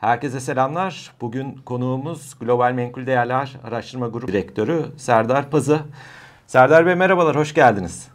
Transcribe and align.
Herkese 0.00 0.40
selamlar. 0.40 1.12
Bugün 1.20 1.52
konuğumuz 1.64 2.34
Global 2.40 2.72
Menkul 2.72 3.06
Değerler 3.06 3.56
Araştırma 3.64 4.08
Grubu 4.08 4.28
Direktörü 4.28 4.84
Serdar 4.96 5.50
Pazı. 5.50 5.80
Serdar 6.46 6.86
Bey 6.86 6.94
merhabalar, 6.94 7.36
hoş 7.36 7.54
geldiniz. 7.54 8.08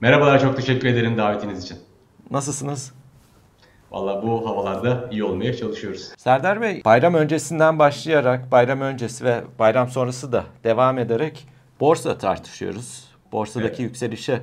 Merhabalar, 0.00 0.40
çok 0.40 0.56
teşekkür 0.56 0.88
ederim 0.88 1.18
davetiniz 1.18 1.64
için. 1.64 1.78
Nasılsınız? 2.30 2.92
Valla 3.90 4.22
bu 4.22 4.48
havalarda 4.48 5.08
iyi 5.10 5.24
olmaya 5.24 5.56
çalışıyoruz. 5.56 6.12
Serdar 6.16 6.60
Bey, 6.60 6.82
bayram 6.84 7.14
öncesinden 7.14 7.78
başlayarak 7.78 8.52
bayram 8.52 8.80
öncesi 8.80 9.24
ve 9.24 9.44
bayram 9.58 9.88
sonrası 9.88 10.32
da 10.32 10.44
devam 10.64 10.98
ederek 10.98 11.46
borsa 11.80 12.18
tartışıyoruz. 12.18 13.04
Borsadaki 13.32 13.68
evet. 13.68 13.80
yükselişi 13.80 14.40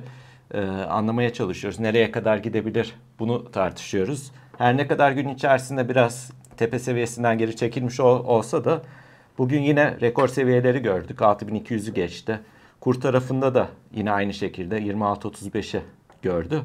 e, 0.54 0.60
anlamaya 0.68 1.32
çalışıyoruz. 1.32 1.80
Nereye 1.80 2.10
kadar 2.10 2.36
gidebilir 2.36 2.94
bunu 3.18 3.50
tartışıyoruz. 3.50 4.32
Her 4.58 4.76
ne 4.76 4.86
kadar 4.86 5.12
gün 5.12 5.28
içerisinde 5.28 5.88
biraz 5.88 6.30
tepe 6.58 6.78
seviyesinden 6.78 7.38
geri 7.38 7.56
çekilmiş 7.56 8.00
ol, 8.00 8.24
olsa 8.26 8.64
da 8.64 8.82
bugün 9.38 9.62
yine 9.62 10.00
rekor 10.00 10.28
seviyeleri 10.28 10.78
gördük. 10.78 11.18
6200'ü 11.18 11.94
geçti. 11.94 12.40
Kur 12.80 13.00
tarafında 13.00 13.54
da 13.54 13.68
yine 13.94 14.12
aynı 14.12 14.34
şekilde 14.34 14.78
26.35'i 14.78 15.80
gördü. 16.22 16.62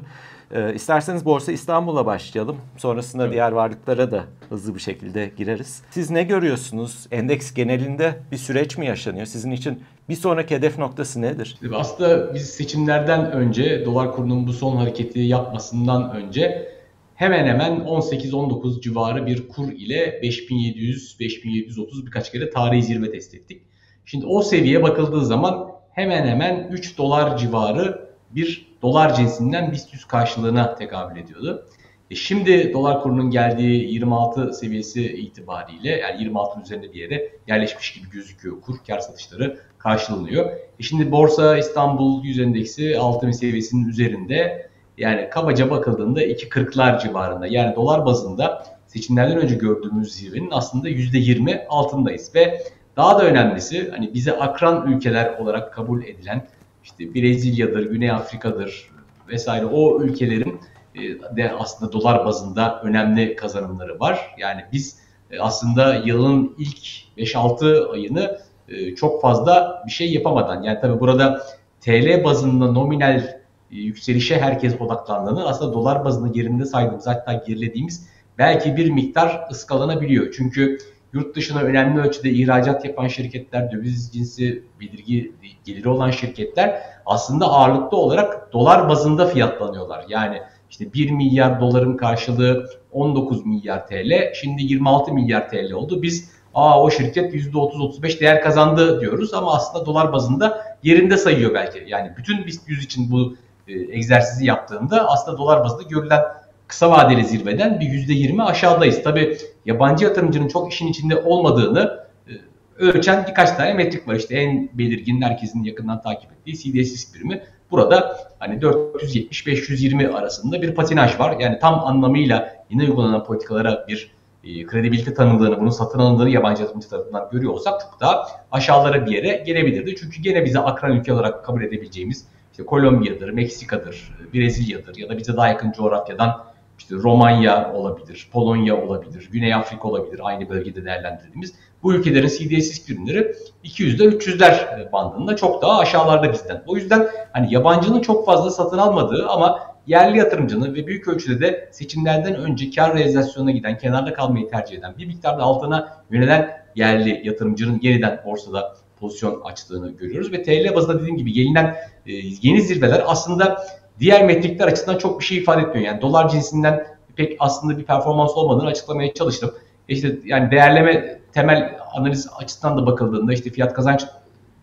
Ee, 0.54 0.74
isterseniz 0.74 1.24
Borsa 1.24 1.52
İstanbul'a 1.52 2.06
başlayalım. 2.06 2.56
Sonrasında 2.76 3.22
evet. 3.22 3.32
diğer 3.32 3.52
varlıklara 3.52 4.10
da 4.10 4.24
hızlı 4.48 4.74
bir 4.74 4.80
şekilde 4.80 5.30
gireriz. 5.36 5.82
Siz 5.90 6.10
ne 6.10 6.22
görüyorsunuz? 6.22 7.06
Endeks 7.10 7.54
genelinde 7.54 8.20
bir 8.32 8.36
süreç 8.36 8.78
mi 8.78 8.86
yaşanıyor? 8.86 9.26
Sizin 9.26 9.50
için 9.50 9.82
bir 10.08 10.14
sonraki 10.14 10.56
hedef 10.56 10.78
noktası 10.78 11.22
nedir? 11.22 11.58
Aslında 11.74 12.34
biz 12.34 12.50
seçimlerden 12.50 13.32
önce 13.32 13.84
dolar 13.84 14.12
kurunun 14.12 14.46
bu 14.46 14.52
son 14.52 14.76
hareketi 14.76 15.20
yapmasından 15.20 16.10
önce 16.16 16.73
hemen 17.14 17.46
hemen 17.46 17.72
18-19 17.72 18.80
civarı 18.80 19.26
bir 19.26 19.48
kur 19.48 19.72
ile 19.72 20.20
5700-5730 20.22 22.06
birkaç 22.06 22.32
kere 22.32 22.50
tarihi 22.50 22.82
zirve 22.82 23.10
test 23.10 23.34
ettik. 23.34 23.62
Şimdi 24.04 24.26
o 24.26 24.42
seviye 24.42 24.82
bakıldığı 24.82 25.26
zaman 25.26 25.68
hemen 25.92 26.26
hemen 26.26 26.68
3 26.72 26.98
dolar 26.98 27.36
civarı 27.36 28.08
bir 28.30 28.66
dolar 28.82 29.14
cinsinden 29.14 29.72
BIST 29.72 29.94
100 29.94 30.04
karşılığına 30.04 30.74
tekabül 30.74 31.20
ediyordu. 31.20 31.66
E 32.10 32.14
şimdi 32.14 32.72
dolar 32.72 33.02
kurunun 33.02 33.30
geldiği 33.30 33.92
26 33.92 34.52
seviyesi 34.52 35.12
itibariyle 35.12 35.90
yani 35.90 36.22
26'ın 36.22 36.62
üzerinde 36.62 36.92
bir 36.92 36.98
yere 36.98 37.32
yerleşmiş 37.48 37.92
gibi 37.92 38.10
gözüküyor 38.10 38.60
kur. 38.60 38.76
Kar 38.86 38.98
satışları 38.98 39.58
karşılanıyor. 39.78 40.50
E 40.50 40.82
şimdi 40.82 41.12
Borsa 41.12 41.58
İstanbul 41.58 42.24
100 42.24 42.38
endeksi 42.38 42.98
6000 42.98 43.32
seviyesinin 43.32 43.88
üzerinde 43.88 44.70
yani 44.98 45.30
kabaca 45.30 45.70
bakıldığında 45.70 46.22
2.40'lar 46.24 47.02
civarında. 47.02 47.46
Yani 47.46 47.76
dolar 47.76 48.06
bazında 48.06 48.64
seçimlerden 48.86 49.36
önce 49.36 49.54
gördüğümüz 49.54 50.12
zirvenin 50.12 50.50
aslında 50.50 50.88
%20 50.88 51.66
altındayız. 51.66 52.34
Ve 52.34 52.62
daha 52.96 53.18
da 53.18 53.24
önemlisi 53.24 53.90
hani 53.90 54.14
bize 54.14 54.38
akran 54.38 54.92
ülkeler 54.92 55.38
olarak 55.38 55.72
kabul 55.74 56.04
edilen 56.04 56.46
işte 56.84 57.14
Brezilya'dır, 57.14 57.90
Güney 57.90 58.10
Afrika'dır 58.10 58.90
vesaire 59.28 59.66
o 59.66 60.02
ülkelerin 60.02 60.60
e, 60.94 61.00
de 61.36 61.52
aslında 61.58 61.92
dolar 61.92 62.24
bazında 62.24 62.80
önemli 62.82 63.36
kazanımları 63.36 64.00
var. 64.00 64.34
Yani 64.38 64.64
biz 64.72 64.98
e, 65.30 65.40
aslında 65.40 65.94
yılın 65.94 66.54
ilk 66.58 66.78
5-6 67.18 67.90
ayını 67.92 68.38
e, 68.68 68.94
çok 68.94 69.22
fazla 69.22 69.82
bir 69.86 69.90
şey 69.90 70.12
yapamadan 70.12 70.62
yani 70.62 70.78
tabii 70.80 71.00
burada 71.00 71.46
TL 71.80 72.24
bazında 72.24 72.72
nominal 72.72 73.43
yükselişe 73.78 74.40
herkes 74.40 74.80
odaklandığını 74.80 75.48
aslında 75.48 75.72
dolar 75.72 76.04
bazında 76.04 76.38
yerinde 76.38 76.64
saydığımız 76.64 77.06
hatta 77.06 77.32
gerilediğimiz 77.32 78.06
belki 78.38 78.76
bir 78.76 78.90
miktar 78.90 79.48
ıskalanabiliyor. 79.50 80.32
Çünkü 80.36 80.78
yurt 81.12 81.36
dışına 81.36 81.60
önemli 81.60 82.00
ölçüde 82.00 82.30
ihracat 82.30 82.84
yapan 82.84 83.08
şirketler, 83.08 83.72
döviz 83.72 84.10
cinsi 84.12 84.64
belirgi 84.80 85.32
geliri 85.64 85.88
olan 85.88 86.10
şirketler 86.10 86.82
aslında 87.06 87.46
ağırlıklı 87.46 87.96
olarak 87.96 88.52
dolar 88.52 88.88
bazında 88.88 89.26
fiyatlanıyorlar. 89.26 90.04
Yani 90.08 90.42
işte 90.70 90.92
1 90.92 91.10
milyar 91.10 91.60
doların 91.60 91.96
karşılığı 91.96 92.70
19 92.92 93.46
milyar 93.46 93.86
TL, 93.86 94.34
şimdi 94.34 94.62
26 94.62 95.12
milyar 95.12 95.48
TL 95.48 95.72
oldu. 95.72 96.02
Biz 96.02 96.30
aa 96.54 96.82
o 96.82 96.90
şirket 96.90 97.34
%30-35 97.34 98.20
değer 98.20 98.42
kazandı 98.42 99.00
diyoruz 99.00 99.34
ama 99.34 99.54
aslında 99.54 99.86
dolar 99.86 100.12
bazında 100.12 100.76
yerinde 100.82 101.16
sayıyor 101.16 101.54
belki. 101.54 101.84
Yani 101.86 102.12
bütün 102.16 102.46
BIST 102.46 102.68
100 102.68 102.84
için 102.84 103.10
bu 103.10 103.32
e, 103.32 103.36
egzersizi 103.68 104.46
yaptığında 104.46 105.08
aslında 105.08 105.38
dolar 105.38 105.64
bazında 105.64 105.82
görülen 105.82 106.22
kısa 106.66 106.90
vadeli 106.90 107.24
zirveden 107.24 107.80
bir 107.80 107.86
%20 107.86 108.42
aşağıdayız. 108.42 109.02
Tabi 109.02 109.38
yabancı 109.66 110.04
yatırımcının 110.04 110.48
çok 110.48 110.72
işin 110.72 110.86
içinde 110.86 111.16
olmadığını 111.16 112.04
e, 112.28 112.32
ölçen 112.78 113.26
birkaç 113.28 113.52
tane 113.52 113.74
metrik 113.74 114.08
var. 114.08 114.14
İşte 114.14 114.36
en 114.36 114.70
belirgin 114.72 115.22
herkesin 115.22 115.64
yakından 115.64 116.02
takip 116.02 116.32
ettiği 116.32 116.56
CDS 116.56 116.92
risk 116.92 117.14
birimi. 117.14 117.42
Burada 117.70 118.16
hani 118.38 118.54
470-520 118.54 120.12
arasında 120.12 120.62
bir 120.62 120.74
patinaj 120.74 121.20
var. 121.20 121.36
Yani 121.40 121.58
tam 121.58 121.84
anlamıyla 121.84 122.64
yine 122.70 122.82
uygulanan 122.82 123.24
politikalara 123.24 123.84
bir 123.88 124.10
e, 124.44 124.66
kredibilite 124.66 125.14
tanındığını, 125.14 125.60
bunun 125.60 125.70
satın 125.70 125.98
alındığını 125.98 126.30
yabancı 126.30 126.62
yatırımcı 126.62 126.88
tarafından 126.88 127.28
görüyor 127.32 127.52
olsak 127.52 127.80
çok 127.80 128.00
daha 128.00 128.26
aşağılara 128.52 129.06
bir 129.06 129.10
yere 129.10 129.42
gelebilirdi. 129.46 129.96
Çünkü 129.96 130.22
gene 130.22 130.44
bize 130.44 130.58
akran 130.58 130.92
ülke 130.92 131.12
olarak 131.12 131.44
kabul 131.44 131.62
edebileceğimiz 131.62 132.26
işte 132.54 132.66
Kolombiya'dır, 132.66 133.28
Meksika'dır, 133.30 134.12
Brezilya'dır 134.34 134.96
ya 134.96 135.08
da 135.08 135.18
bize 135.18 135.36
daha 135.36 135.48
yakın 135.48 135.72
coğrafyadan 135.72 136.44
işte 136.78 136.94
Romanya 136.94 137.72
olabilir, 137.72 138.28
Polonya 138.32 138.82
olabilir, 138.82 139.28
Güney 139.32 139.54
Afrika 139.54 139.88
olabilir 139.88 140.20
aynı 140.22 140.48
bölgede 140.48 140.84
değerlendirdiğimiz. 140.84 141.54
Bu 141.82 141.94
ülkelerin 141.94 142.28
CDS 142.28 142.50
risk 142.50 142.86
primleri 142.86 143.34
200'de 143.64 144.04
300'ler 144.04 144.92
bandında 144.92 145.36
çok 145.36 145.62
daha 145.62 145.78
aşağılarda 145.78 146.32
bizden. 146.32 146.62
O 146.66 146.76
yüzden 146.76 147.08
hani 147.32 147.54
yabancının 147.54 148.00
çok 148.00 148.26
fazla 148.26 148.50
satın 148.50 148.78
almadığı 148.78 149.28
ama 149.28 149.60
yerli 149.86 150.18
yatırımcının 150.18 150.74
ve 150.74 150.86
büyük 150.86 151.08
ölçüde 151.08 151.40
de 151.40 151.68
seçimlerden 151.72 152.34
önce 152.34 152.70
kar 152.70 152.94
realizasyonuna 152.94 153.50
giden, 153.50 153.78
kenarda 153.78 154.12
kalmayı 154.12 154.48
tercih 154.48 154.78
eden, 154.78 154.98
bir 154.98 155.06
miktarda 155.06 155.42
altına 155.42 155.98
yönelen 156.10 156.64
yerli 156.74 157.20
yatırımcının 157.24 157.78
yeniden 157.82 158.20
borsada 158.26 158.74
pozisyon 159.04 159.40
açtığını 159.44 159.90
görüyoruz. 159.90 160.32
Ve 160.32 160.42
TL 160.42 160.74
bazında 160.74 161.00
dediğim 161.00 161.16
gibi 161.16 161.32
gelinen 161.32 161.64
e, 162.06 162.12
yeni 162.42 162.62
zirveler 162.62 163.02
aslında 163.06 163.66
diğer 164.00 164.24
metrikler 164.24 164.68
açısından 164.68 164.98
çok 164.98 165.20
bir 165.20 165.24
şey 165.24 165.38
ifade 165.38 165.62
etmiyor. 165.62 165.86
Yani 165.86 166.00
dolar 166.00 166.28
cinsinden 166.28 166.86
pek 167.16 167.36
aslında 167.38 167.78
bir 167.78 167.84
performans 167.84 168.30
olmadığını 168.36 168.68
açıklamaya 168.68 169.14
çalıştım. 169.14 169.54
İşte 169.88 170.18
yani 170.24 170.50
değerleme 170.50 171.20
temel 171.32 171.78
analiz 171.94 172.28
açısından 172.36 172.78
da 172.78 172.86
bakıldığında 172.86 173.32
işte 173.32 173.50
fiyat 173.50 173.74
kazanç 173.74 174.06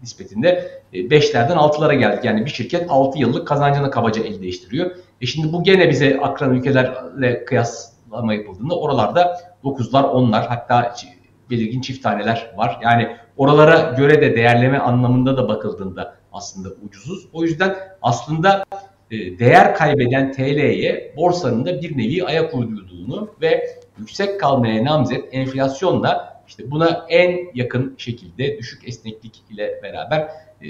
nispetinde 0.02 0.82
5'lerden 0.94 1.56
e, 1.56 1.60
6'lara 1.60 1.94
geldik. 1.94 2.26
Yani 2.26 2.46
bir 2.46 2.52
şirket 2.52 2.86
6 2.92 3.20
yıllık 3.20 3.48
kazancını 3.48 3.92
kabaca 3.92 4.24
el 4.24 4.42
değiştiriyor. 4.42 4.92
E 5.22 5.26
şimdi 5.26 5.54
bu 5.54 5.64
gene 5.64 5.90
bize 5.90 6.20
akran 6.22 6.54
ülkelerle 6.54 7.46
kıyaslama 7.46 8.34
yapıldığında 8.34 8.80
oralarda 8.80 9.42
9'lar 9.64 10.04
10'lar 10.04 10.48
hatta 10.48 10.96
belirgin 11.50 11.82
çift 11.82 12.04
taneler 12.04 12.52
var. 12.58 12.80
Yani 12.84 13.18
oralara 13.42 13.96
göre 13.98 14.22
de 14.22 14.36
değerleme 14.36 14.78
anlamında 14.78 15.38
da 15.38 15.48
bakıldığında 15.48 16.16
aslında 16.34 16.70
ucuzuz. 16.86 17.28
O 17.34 17.44
yüzden 17.44 17.76
aslında 18.02 18.64
e, 19.12 19.40
değer 19.40 19.76
kaybeden 19.76 20.32
TL'ye 20.32 21.14
borsanın 21.18 21.66
da 21.66 21.82
bir 21.82 21.98
nevi 21.98 22.26
ayak 22.26 22.56
uydurduğunu 22.56 23.30
ve 23.42 23.70
yüksek 23.98 24.40
kalmaya 24.40 24.86
namzet 24.86 25.26
enflasyonla 25.32 26.42
işte 26.48 26.72
buna 26.72 27.06
en 27.10 27.40
yakın 27.54 27.96
şekilde 27.98 28.58
düşük 28.58 28.88
esneklik 28.88 29.44
ile 29.50 29.80
beraber 29.84 30.20
e, 30.20 30.68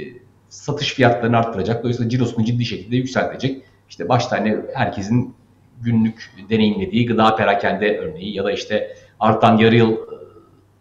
satış 0.49 0.93
fiyatlarını 0.93 1.37
arttıracak. 1.37 1.83
Dolayısıyla 1.83 2.09
cirosunu 2.09 2.45
ciddi 2.45 2.65
şekilde 2.65 2.95
yükseltecek. 2.95 3.63
İşte 3.89 4.09
başta 4.09 4.37
hani 4.37 4.57
herkesin 4.73 5.35
günlük 5.81 6.31
deneyimlediği 6.49 7.05
gıda 7.05 7.35
perakende 7.35 7.97
örneği 7.97 8.35
ya 8.35 8.43
da 8.43 8.51
işte 8.51 8.95
artan 9.19 9.57
yarı 9.57 9.75
yıl 9.75 10.10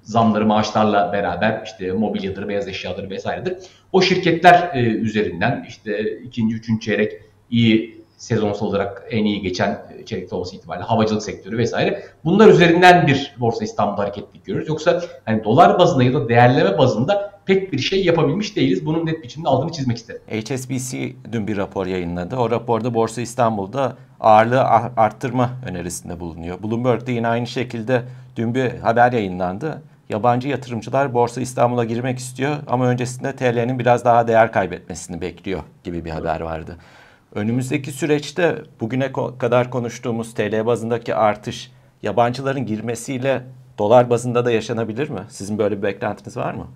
zamları 0.03 0.47
maaşlarla 0.47 1.13
beraber 1.13 1.63
işte 1.65 1.93
mobilyadır, 1.93 2.49
beyaz 2.49 2.69
eşyadır 2.69 3.11
vesairedir. 3.11 3.57
O 3.93 4.03
şirketler 4.03 4.71
e, 4.75 4.81
üzerinden 4.81 5.67
işte 5.69 6.19
ikinci, 6.21 6.57
üçüncü 6.57 6.81
çeyrek 6.81 7.13
iyi 7.51 8.01
sezonsal 8.21 8.67
olarak 8.67 9.07
en 9.11 9.25
iyi 9.25 9.43
geçen 9.43 9.83
e, 9.99 10.05
çeyrekte 10.05 10.35
olması 10.35 10.57
itibariyle 10.57 10.85
havacılık 10.85 11.23
sektörü 11.23 11.59
vesaire. 11.59 12.05
Bunlar 12.25 12.49
üzerinden 12.49 13.07
bir 13.07 13.35
Borsa 13.41 13.65
İstanbul'da 13.65 14.03
hareketlilik 14.03 14.45
görüyoruz. 14.45 14.69
Yoksa 14.69 15.03
hani 15.25 15.45
dolar 15.45 15.79
bazında 15.79 16.03
ya 16.03 16.15
da 16.15 16.29
değerleme 16.29 16.79
bazında 16.79 17.41
pek 17.47 17.73
bir 17.73 17.79
şey 17.79 18.05
yapabilmiş 18.05 18.57
değiliz. 18.57 18.87
Bunun 18.87 19.07
net 19.07 19.23
biçimde 19.23 19.49
aldığını 19.49 19.73
çizmek 19.73 19.97
isterim. 19.97 20.21
HSBC 20.29 21.13
dün 21.33 21.47
bir 21.47 21.57
rapor 21.57 21.87
yayınladı. 21.87 22.37
O 22.37 22.51
raporda 22.51 22.95
Borsa 22.95 23.21
İstanbul'da 23.21 23.97
ağırlığı 24.21 24.63
arttırma 24.97 25.51
önerisinde 25.69 26.21
bulunuyor. 26.21 26.63
Bloomberg'de 26.63 27.13
yine 27.13 27.29
aynı 27.29 27.47
şekilde 27.47 28.03
dün 28.37 28.55
bir 28.55 28.71
haber 28.71 29.13
yayınlandı 29.13 29.83
yabancı 30.11 30.49
yatırımcılar 30.49 31.15
Borsa 31.15 31.41
İstanbul'a 31.41 31.85
girmek 31.85 32.19
istiyor 32.19 32.57
ama 32.67 32.87
öncesinde 32.87 33.37
TL'nin 33.37 33.79
biraz 33.79 34.05
daha 34.05 34.29
değer 34.29 34.53
kaybetmesini 34.53 35.21
bekliyor 35.21 35.63
gibi 35.85 36.05
bir 36.05 36.11
haber 36.11 36.41
vardı. 36.41 36.77
Önümüzdeki 37.35 37.93
süreçte 37.93 38.57
bugüne 38.81 39.13
kadar 39.13 39.71
konuştuğumuz 39.71 40.35
TL 40.35 40.67
bazındaki 40.67 41.15
artış 41.15 41.73
yabancıların 42.03 42.67
girmesiyle 42.67 43.43
dolar 43.79 44.11
bazında 44.11 44.45
da 44.45 44.51
yaşanabilir 44.51 45.09
mi? 45.11 45.21
Sizin 45.29 45.59
böyle 45.59 45.79
bir 45.79 45.83
beklentiniz 45.83 46.37
var 46.37 46.55
mı? 46.55 46.67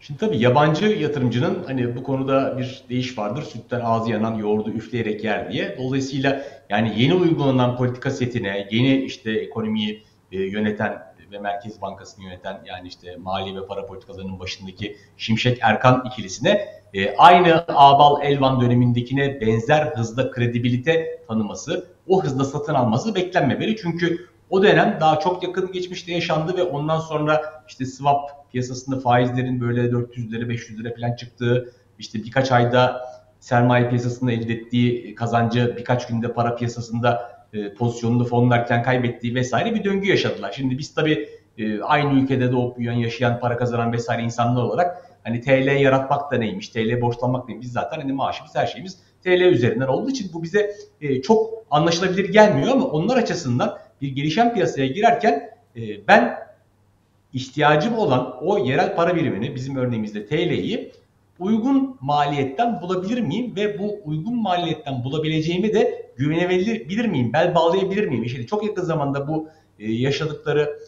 Şimdi 0.00 0.20
tabii 0.20 0.38
yabancı 0.38 0.86
yatırımcının 0.86 1.64
hani 1.66 1.96
bu 1.96 2.02
konuda 2.02 2.58
bir 2.58 2.84
değiş 2.88 3.18
vardır. 3.18 3.42
Sütten 3.42 3.80
ağzı 3.80 4.10
yanan 4.10 4.34
yoğurdu 4.34 4.70
üfleyerek 4.70 5.24
yer 5.24 5.52
diye. 5.52 5.76
Dolayısıyla 5.78 6.42
yani 6.68 6.94
yeni 6.96 7.14
uygulanan 7.14 7.76
politika 7.76 8.10
setine, 8.10 8.68
yeni 8.70 9.04
işte 9.04 9.32
ekonomiyi 9.32 10.02
e, 10.32 10.42
yöneten 10.42 11.09
ve 11.30 11.38
Merkez 11.38 11.82
Bankası'nı 11.82 12.24
yöneten 12.24 12.60
yani 12.66 12.88
işte 12.88 13.16
mali 13.16 13.60
ve 13.60 13.66
para 13.66 13.86
politikalarının 13.86 14.40
başındaki 14.40 14.96
Şimşek 15.16 15.58
Erkan 15.62 16.04
ikilisine 16.06 16.68
e, 16.94 17.16
aynı 17.16 17.64
Abal 17.68 18.22
Elvan 18.22 18.60
dönemindekine 18.60 19.40
benzer 19.40 19.86
hızda 19.86 20.30
kredibilite 20.30 21.24
tanıması, 21.28 21.86
o 22.08 22.24
hızda 22.24 22.44
satın 22.44 22.74
alması 22.74 23.14
beklenmemeli. 23.14 23.76
Çünkü 23.76 24.26
o 24.50 24.62
dönem 24.62 24.98
daha 25.00 25.18
çok 25.18 25.42
yakın 25.42 25.72
geçmişte 25.72 26.12
yaşandı 26.12 26.56
ve 26.56 26.62
ondan 26.62 26.98
sonra 27.00 27.64
işte 27.68 27.84
swap 27.84 28.50
piyasasında 28.52 29.00
faizlerin 29.00 29.60
böyle 29.60 29.80
400'lere 29.80 30.46
500'lere 30.46 31.00
falan 31.00 31.16
çıktığı, 31.16 31.72
işte 31.98 32.18
birkaç 32.18 32.52
ayda 32.52 33.02
sermaye 33.40 33.88
piyasasında 33.88 34.32
elde 34.32 34.52
ettiği 34.52 35.14
kazancı 35.14 35.74
birkaç 35.76 36.06
günde 36.06 36.32
para 36.32 36.54
piyasasında 36.56 37.39
e, 37.52 37.74
pozisyonunu 37.74 38.24
fonlarken 38.24 38.82
kaybettiği 38.82 39.34
vesaire 39.34 39.74
bir 39.74 39.84
döngü 39.84 40.08
yaşadılar. 40.08 40.52
Şimdi 40.56 40.78
biz 40.78 40.94
tabii 40.94 41.28
e, 41.58 41.80
aynı 41.80 42.20
ülkede 42.20 42.52
doğup 42.52 42.78
büyüyen, 42.78 42.96
yaşayan, 42.96 43.40
para 43.40 43.56
kazanan 43.56 43.92
vesaire 43.92 44.22
insanlar 44.22 44.62
olarak 44.62 45.10
hani 45.24 45.40
TL 45.40 45.80
yaratmak 45.80 46.32
da 46.32 46.36
neymiş, 46.36 46.68
TL 46.68 47.00
borçlanmak 47.00 47.48
neymiş 47.48 47.66
biz 47.66 47.72
zaten 47.72 48.00
hani 48.00 48.12
maaşımız 48.12 48.54
her 48.54 48.66
şeyimiz 48.66 48.98
TL 49.24 49.40
üzerinden 49.40 49.86
olduğu 49.86 50.10
için 50.10 50.30
bu 50.32 50.42
bize 50.42 50.72
e, 51.00 51.22
çok 51.22 51.64
anlaşılabilir 51.70 52.28
gelmiyor 52.28 52.72
ama 52.72 52.84
onlar 52.84 53.16
açısından 53.16 53.78
bir 54.02 54.08
gelişen 54.08 54.54
piyasaya 54.54 54.86
girerken 54.86 55.50
e, 55.76 56.06
ben 56.08 56.38
ihtiyacım 57.32 57.98
olan 57.98 58.36
o 58.40 58.58
yerel 58.58 58.96
para 58.96 59.16
birimini 59.16 59.54
bizim 59.54 59.76
örneğimizde 59.76 60.26
TL'yi 60.26 60.92
uygun 61.40 61.96
maliyetten 62.00 62.82
bulabilir 62.82 63.20
miyim 63.20 63.56
ve 63.56 63.78
bu 63.78 64.00
uygun 64.04 64.42
maliyetten 64.42 65.04
bulabileceğimi 65.04 65.74
de 65.74 66.12
güvenebilir 66.16 67.06
miyim, 67.06 67.32
bel 67.32 67.54
bağlayabilir 67.54 68.06
miyim? 68.06 68.24
İşte 68.24 68.46
çok 68.46 68.64
yakın 68.66 68.82
zamanda 68.82 69.28
bu 69.28 69.48
e, 69.78 69.92
yaşadıkları 69.92 70.78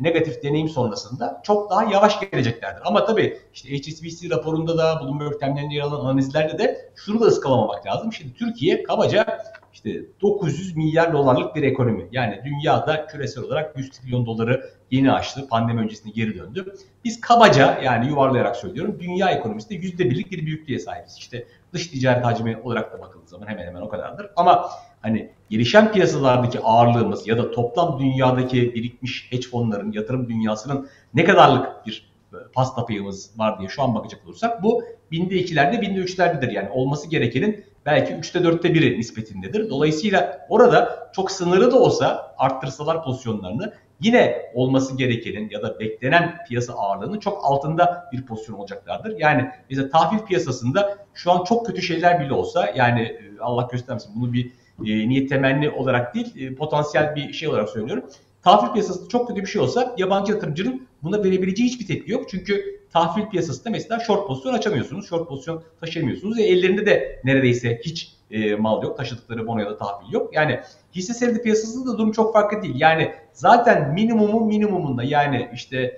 negatif 0.00 0.42
deneyim 0.42 0.68
sonrasında 0.68 1.40
çok 1.44 1.70
daha 1.70 1.84
yavaş 1.84 2.20
geleceklerdir. 2.20 2.82
Ama 2.84 3.04
tabii 3.04 3.38
işte 3.54 3.78
HSBC 3.78 4.30
raporunda 4.30 4.78
da 4.78 5.00
Bloomberg 5.00 5.40
temlerinde 5.40 5.74
yer 5.74 5.82
alan 5.82 6.00
analizlerde 6.04 6.58
de 6.58 6.90
şunu 6.96 7.20
da 7.20 7.24
ıskalamamak 7.24 7.86
lazım. 7.86 8.12
Şimdi 8.12 8.34
Türkiye 8.34 8.82
kabaca 8.82 9.38
işte 9.72 10.00
900 10.22 10.76
milyar 10.76 11.12
dolarlık 11.12 11.56
bir 11.56 11.62
ekonomi. 11.62 12.08
Yani 12.12 12.40
dünyada 12.44 13.06
küresel 13.06 13.44
olarak 13.44 13.78
100 13.78 13.90
trilyon 13.90 14.26
doları 14.26 14.70
yeni 14.90 15.12
aştı. 15.12 15.48
Pandemi 15.48 15.80
öncesinde 15.80 16.12
geri 16.12 16.38
döndü. 16.38 16.74
Biz 17.04 17.20
kabaca 17.20 17.80
yani 17.84 18.08
yuvarlayarak 18.08 18.56
söylüyorum 18.56 18.98
dünya 19.00 19.30
ekonomisinde 19.30 19.74
%1'lik 19.74 20.30
bir 20.30 20.46
büyüklüğe 20.46 20.78
sahibiz. 20.78 21.16
İşte 21.18 21.46
dış 21.72 21.86
ticaret 21.86 22.24
hacmi 22.24 22.60
olarak 22.64 22.92
da 22.92 23.00
bakıldığı 23.00 23.28
zaman 23.28 23.46
hemen 23.46 23.66
hemen 23.66 23.80
o 23.80 23.88
kadardır. 23.88 24.30
Ama 24.36 24.70
hani 25.00 25.30
gelişen 25.50 25.92
piyasalardaki 25.92 26.60
ağırlığımız 26.60 27.28
ya 27.28 27.38
da 27.38 27.50
toplam 27.50 27.98
dünyadaki 27.98 28.74
birikmiş 28.74 29.26
hedge 29.30 29.48
fonların, 29.48 29.92
yatırım 29.92 30.28
dünyasının 30.28 30.88
ne 31.14 31.24
kadarlık 31.24 31.86
bir 31.86 32.12
e, 32.32 32.36
pasta 32.54 32.86
payımız 32.86 33.38
var 33.38 33.58
diye 33.58 33.68
şu 33.68 33.82
an 33.82 33.94
bakacak 33.94 34.26
olursak 34.26 34.62
bu 34.62 34.82
binde 35.10 35.34
ikilerde 35.34 35.80
binde 35.80 35.98
üçlerdedir. 35.98 36.52
Yani 36.52 36.68
olması 36.70 37.08
gerekenin 37.08 37.64
belki 37.86 38.14
üçte 38.14 38.44
dörtte 38.44 38.74
biri 38.74 38.98
nispetindedir. 38.98 39.70
Dolayısıyla 39.70 40.46
orada 40.48 41.10
çok 41.12 41.30
sınırlı 41.30 41.70
da 41.70 41.78
olsa 41.78 42.34
arttırsalar 42.38 43.04
pozisyonlarını 43.04 43.72
yine 44.02 44.50
olması 44.54 44.96
gerekenin 44.96 45.50
ya 45.50 45.62
da 45.62 45.80
beklenen 45.80 46.38
piyasa 46.48 46.72
ağırlığının 46.72 47.18
çok 47.18 47.44
altında 47.44 48.08
bir 48.12 48.26
pozisyon 48.26 48.58
olacaklardır. 48.58 49.18
Yani 49.18 49.50
mesela 49.70 49.90
tahvil 49.90 50.18
piyasasında 50.18 50.98
şu 51.14 51.32
an 51.32 51.44
çok 51.44 51.66
kötü 51.66 51.82
şeyler 51.82 52.20
bile 52.20 52.32
olsa 52.32 52.72
yani 52.74 53.00
e, 53.02 53.40
Allah 53.40 53.68
göstermesin 53.72 54.12
bunu 54.16 54.32
bir 54.32 54.46
e, 54.86 55.08
niyet 55.08 55.28
temenni 55.28 55.70
olarak 55.70 56.14
değil 56.14 56.36
e, 56.36 56.54
potansiyel 56.54 57.16
bir 57.16 57.32
şey 57.32 57.48
olarak 57.48 57.68
söylüyorum. 57.68 58.04
Tahvil 58.42 58.72
piyasasında 58.72 59.08
çok 59.08 59.28
kötü 59.28 59.40
bir 59.40 59.46
şey 59.46 59.62
olsa 59.62 59.94
yabancı 59.98 60.32
yatırımcının 60.32 60.86
buna 61.02 61.24
verebileceği 61.24 61.68
hiçbir 61.68 61.86
tepki 61.86 62.12
yok. 62.12 62.28
Çünkü 62.30 62.80
tahvil 62.92 63.26
piyasasında 63.26 63.70
mesela 63.70 64.00
short 64.00 64.26
pozisyon 64.26 64.54
açamıyorsunuz. 64.54 65.08
Short 65.08 65.28
pozisyon 65.28 65.62
taşıyamıyorsunuz. 65.80 66.38
ve 66.38 66.42
ellerinde 66.42 66.86
de 66.86 67.20
neredeyse 67.24 67.80
hiç 67.84 68.12
e, 68.30 68.54
mal 68.54 68.82
yok. 68.82 68.96
Taşıdıkları 68.96 69.46
bono 69.46 69.60
ya 69.60 69.66
da 69.66 69.76
tahvil 69.76 70.12
yok. 70.12 70.34
Yani 70.34 70.60
hisse 70.94 71.14
senedi 71.14 71.42
piyasasında 71.42 71.92
da 71.92 71.98
durum 71.98 72.12
çok 72.12 72.32
farklı 72.32 72.62
değil. 72.62 72.74
Yani 72.78 73.12
zaten 73.32 73.94
minimumun 73.94 74.46
minimumunda 74.46 75.02
yani 75.02 75.50
işte 75.54 75.76
e, 75.78 75.96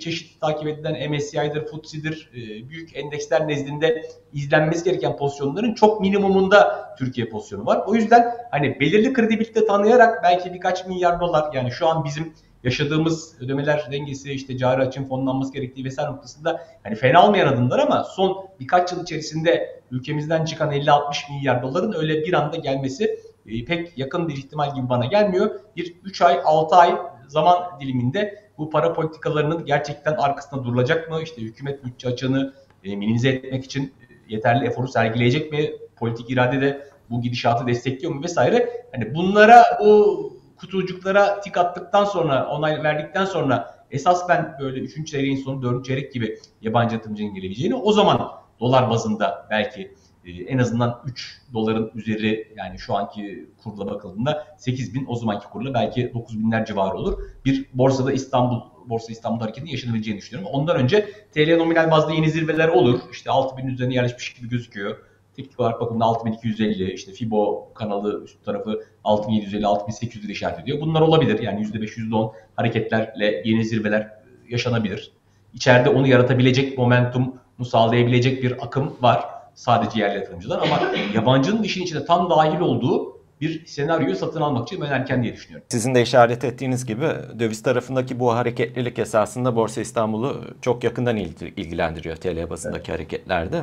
çeşitli 0.00 0.40
takip 0.40 0.68
edilen 0.68 1.10
MSCI'dir, 1.10 1.64
FTSE'dir, 1.66 2.30
e, 2.34 2.68
büyük 2.68 2.96
endeksler 2.96 3.48
nezdinde 3.48 4.02
izlenmesi 4.32 4.84
gereken 4.84 5.16
pozisyonların 5.16 5.74
çok 5.74 6.00
minimumunda 6.00 6.88
Türkiye 6.98 7.28
pozisyonu 7.28 7.66
var. 7.66 7.82
O 7.86 7.94
yüzden 7.94 8.34
hani 8.50 8.80
belirli 8.80 9.12
kredibilite 9.12 9.66
tanıyarak 9.66 10.22
belki 10.22 10.54
birkaç 10.54 10.86
milyar 10.86 11.20
dolar 11.20 11.54
yani 11.54 11.70
şu 11.70 11.88
an 11.88 12.04
bizim 12.04 12.32
yaşadığımız 12.64 13.34
ödemeler 13.40 13.88
dengesi 13.92 14.32
işte 14.32 14.58
cari 14.58 14.82
açın 14.82 15.04
fonlanması 15.04 15.52
gerektiği 15.52 15.84
vesaire 15.84 16.10
noktasında 16.10 16.66
hani 16.82 16.94
fena 16.94 17.26
olmayan 17.26 17.46
adımlar 17.46 17.78
ama 17.78 18.04
son 18.04 18.46
birkaç 18.60 18.92
yıl 18.92 19.02
içerisinde 19.02 19.80
ülkemizden 19.90 20.44
çıkan 20.44 20.72
50-60 20.72 21.32
milyar 21.32 21.62
doların 21.62 21.94
öyle 21.98 22.24
bir 22.24 22.32
anda 22.32 22.56
gelmesi 22.56 23.20
e, 23.46 23.64
pek 23.64 23.98
yakın 23.98 24.28
bir 24.28 24.36
ihtimal 24.36 24.74
gibi 24.74 24.88
bana 24.88 25.06
gelmiyor. 25.06 25.60
Bir 25.76 25.96
3 26.04 26.22
ay 26.22 26.40
6 26.44 26.76
ay 26.76 26.96
zaman 27.28 27.80
diliminde 27.80 28.45
bu 28.58 28.70
para 28.70 28.92
politikalarının 28.92 29.64
gerçekten 29.64 30.12
arkasında 30.12 30.64
durulacak 30.64 31.10
mı? 31.10 31.22
İşte 31.22 31.42
hükümet 31.42 31.84
bütçe 31.84 32.08
açığını 32.08 32.54
e, 32.84 32.96
minimize 32.96 33.28
etmek 33.28 33.64
için 33.64 33.84
e, 33.84 34.34
yeterli 34.34 34.66
eforu 34.66 34.88
sergileyecek 34.88 35.52
mi? 35.52 35.72
Politik 35.96 36.30
irade 36.30 36.60
de 36.60 36.90
bu 37.10 37.20
gidişatı 37.20 37.66
destekliyor 37.66 38.12
mu 38.12 38.22
vesaire. 38.22 38.86
Hani 38.92 39.14
bunlara 39.14 39.64
o 39.80 40.16
kutucuklara 40.56 41.40
tik 41.40 41.58
attıktan 41.58 42.04
sonra, 42.04 42.48
onay 42.48 42.82
verdikten 42.82 43.24
sonra 43.24 43.76
esas 43.90 44.28
ben 44.28 44.56
böyle 44.60 44.80
3. 44.80 45.06
çeyreğin 45.06 45.36
sonu 45.36 45.62
4. 45.62 45.84
çeyrek 45.84 46.12
gibi 46.12 46.38
yabancı 46.62 46.94
yatırımcının 46.94 47.34
gelebileceğini 47.34 47.74
o 47.74 47.92
zaman 47.92 48.30
dolar 48.60 48.90
bazında 48.90 49.46
belki 49.50 49.94
en 50.26 50.58
azından 50.58 51.02
3 51.06 51.40
doların 51.54 51.90
üzeri 51.94 52.52
yani 52.56 52.78
şu 52.78 52.94
anki 52.94 53.50
kurla 53.62 53.86
bakıldığında 53.86 54.46
8 54.58 54.94
bin 54.94 55.04
o 55.08 55.16
zamanki 55.16 55.46
kurla 55.46 55.74
belki 55.74 56.10
9 56.14 56.38
binler 56.38 56.66
civarı 56.66 56.96
olur. 56.96 57.18
Bir 57.44 57.66
borsada 57.74 58.12
İstanbul 58.12 58.60
Borsa 58.88 59.12
İstanbul 59.12 59.40
hareketinin 59.40 59.70
yaşanabileceğini 59.70 60.20
düşünüyorum. 60.20 60.50
Ondan 60.52 60.76
önce 60.76 61.08
TL 61.34 61.56
nominal 61.56 61.90
bazda 61.90 62.12
yeni 62.12 62.30
zirveler 62.30 62.68
olur. 62.68 63.00
İşte 63.12 63.30
6 63.30 63.56
bin 63.56 63.66
üzerine 63.66 63.94
yerleşmiş 63.94 64.34
gibi 64.34 64.48
gözüküyor. 64.48 64.96
Teknik 65.36 65.60
olarak 65.60 65.80
bakımda 65.80 66.04
6250 66.04 66.92
işte 66.92 67.12
Fibo 67.12 67.72
kanalı 67.74 68.24
üst 68.24 68.44
tarafı 68.44 68.82
6750 69.04 69.66
6800 69.66 70.30
işaret 70.30 70.58
ediyor. 70.58 70.80
Bunlar 70.80 71.00
olabilir. 71.00 71.42
Yani 71.42 71.60
%5 71.60 71.96
%10 71.96 72.32
hareketlerle 72.56 73.42
yeni 73.44 73.64
zirveler 73.64 74.12
yaşanabilir. 74.48 75.12
İçeride 75.54 75.88
onu 75.88 76.06
yaratabilecek 76.06 76.78
momentumu 76.78 77.64
sağlayabilecek 77.64 78.42
bir 78.42 78.64
akım 78.64 78.96
var. 79.00 79.35
Sadece 79.56 80.00
yerli 80.00 80.18
yatırımcılar 80.18 80.62
ama 80.62 80.80
yabancının 81.14 81.62
işin 81.62 81.82
içinde 81.82 82.04
tam 82.04 82.30
dahil 82.30 82.60
olduğu 82.60 83.16
bir 83.40 83.66
senaryoyu 83.66 84.16
satın 84.16 84.40
almak 84.40 84.68
için 84.68 84.80
ben 84.80 84.86
erken 84.86 85.22
diye 85.22 85.32
düşünüyorum. 85.32 85.66
Sizin 85.70 85.94
de 85.94 86.02
işaret 86.02 86.44
ettiğiniz 86.44 86.86
gibi 86.86 87.06
döviz 87.38 87.62
tarafındaki 87.62 88.20
bu 88.20 88.34
hareketlilik 88.34 88.98
esasında 88.98 89.56
Borsa 89.56 89.80
İstanbul'u 89.80 90.44
çok 90.62 90.84
yakından 90.84 91.16
ilgilendiriyor 91.16 92.16
TL 92.16 92.50
bazındaki 92.50 92.90
evet. 92.90 93.00
hareketlerde 93.00 93.62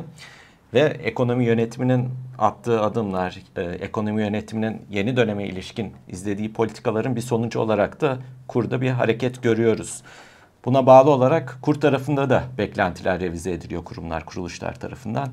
ve 0.74 0.80
ekonomi 0.80 1.44
yönetiminin 1.44 2.08
attığı 2.38 2.80
adımlar, 2.80 3.38
e, 3.56 3.62
ekonomi 3.62 4.22
yönetiminin 4.22 4.82
yeni 4.90 5.16
döneme 5.16 5.46
ilişkin 5.46 5.92
izlediği 6.08 6.52
politikaların 6.52 7.16
bir 7.16 7.20
sonucu 7.20 7.60
olarak 7.60 8.00
da 8.00 8.18
kurda 8.48 8.80
bir 8.80 8.90
hareket 8.90 9.42
görüyoruz. 9.42 10.02
Buna 10.64 10.86
bağlı 10.86 11.10
olarak 11.10 11.58
kur 11.62 11.74
tarafında 11.74 12.30
da 12.30 12.42
beklentiler 12.58 13.20
revize 13.20 13.52
ediliyor 13.52 13.84
kurumlar, 13.84 14.24
kuruluşlar 14.24 14.74
tarafından. 14.74 15.28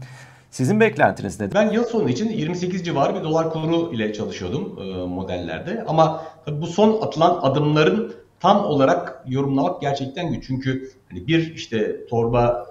Sizin 0.51 0.79
beklentiniz 0.79 1.39
nedir? 1.39 1.55
Ben 1.55 1.71
yıl 1.71 1.83
sonu 1.83 2.09
için 2.09 2.29
28 2.29 2.85
civarı 2.85 3.15
bir 3.15 3.23
dolar 3.23 3.49
kuru 3.49 3.93
ile 3.93 4.13
çalışıyordum 4.13 4.79
e, 4.79 5.05
modellerde. 5.05 5.83
Ama 5.87 6.23
bu 6.47 6.67
son 6.67 7.01
atılan 7.01 7.39
adımların 7.41 8.13
tam 8.39 8.65
olarak 8.65 9.23
yorumlamak 9.27 9.81
gerçekten 9.81 10.33
güç. 10.33 10.47
Çünkü 10.47 10.91
hani 11.09 11.27
bir 11.27 11.55
işte 11.55 12.07
torba 12.07 12.67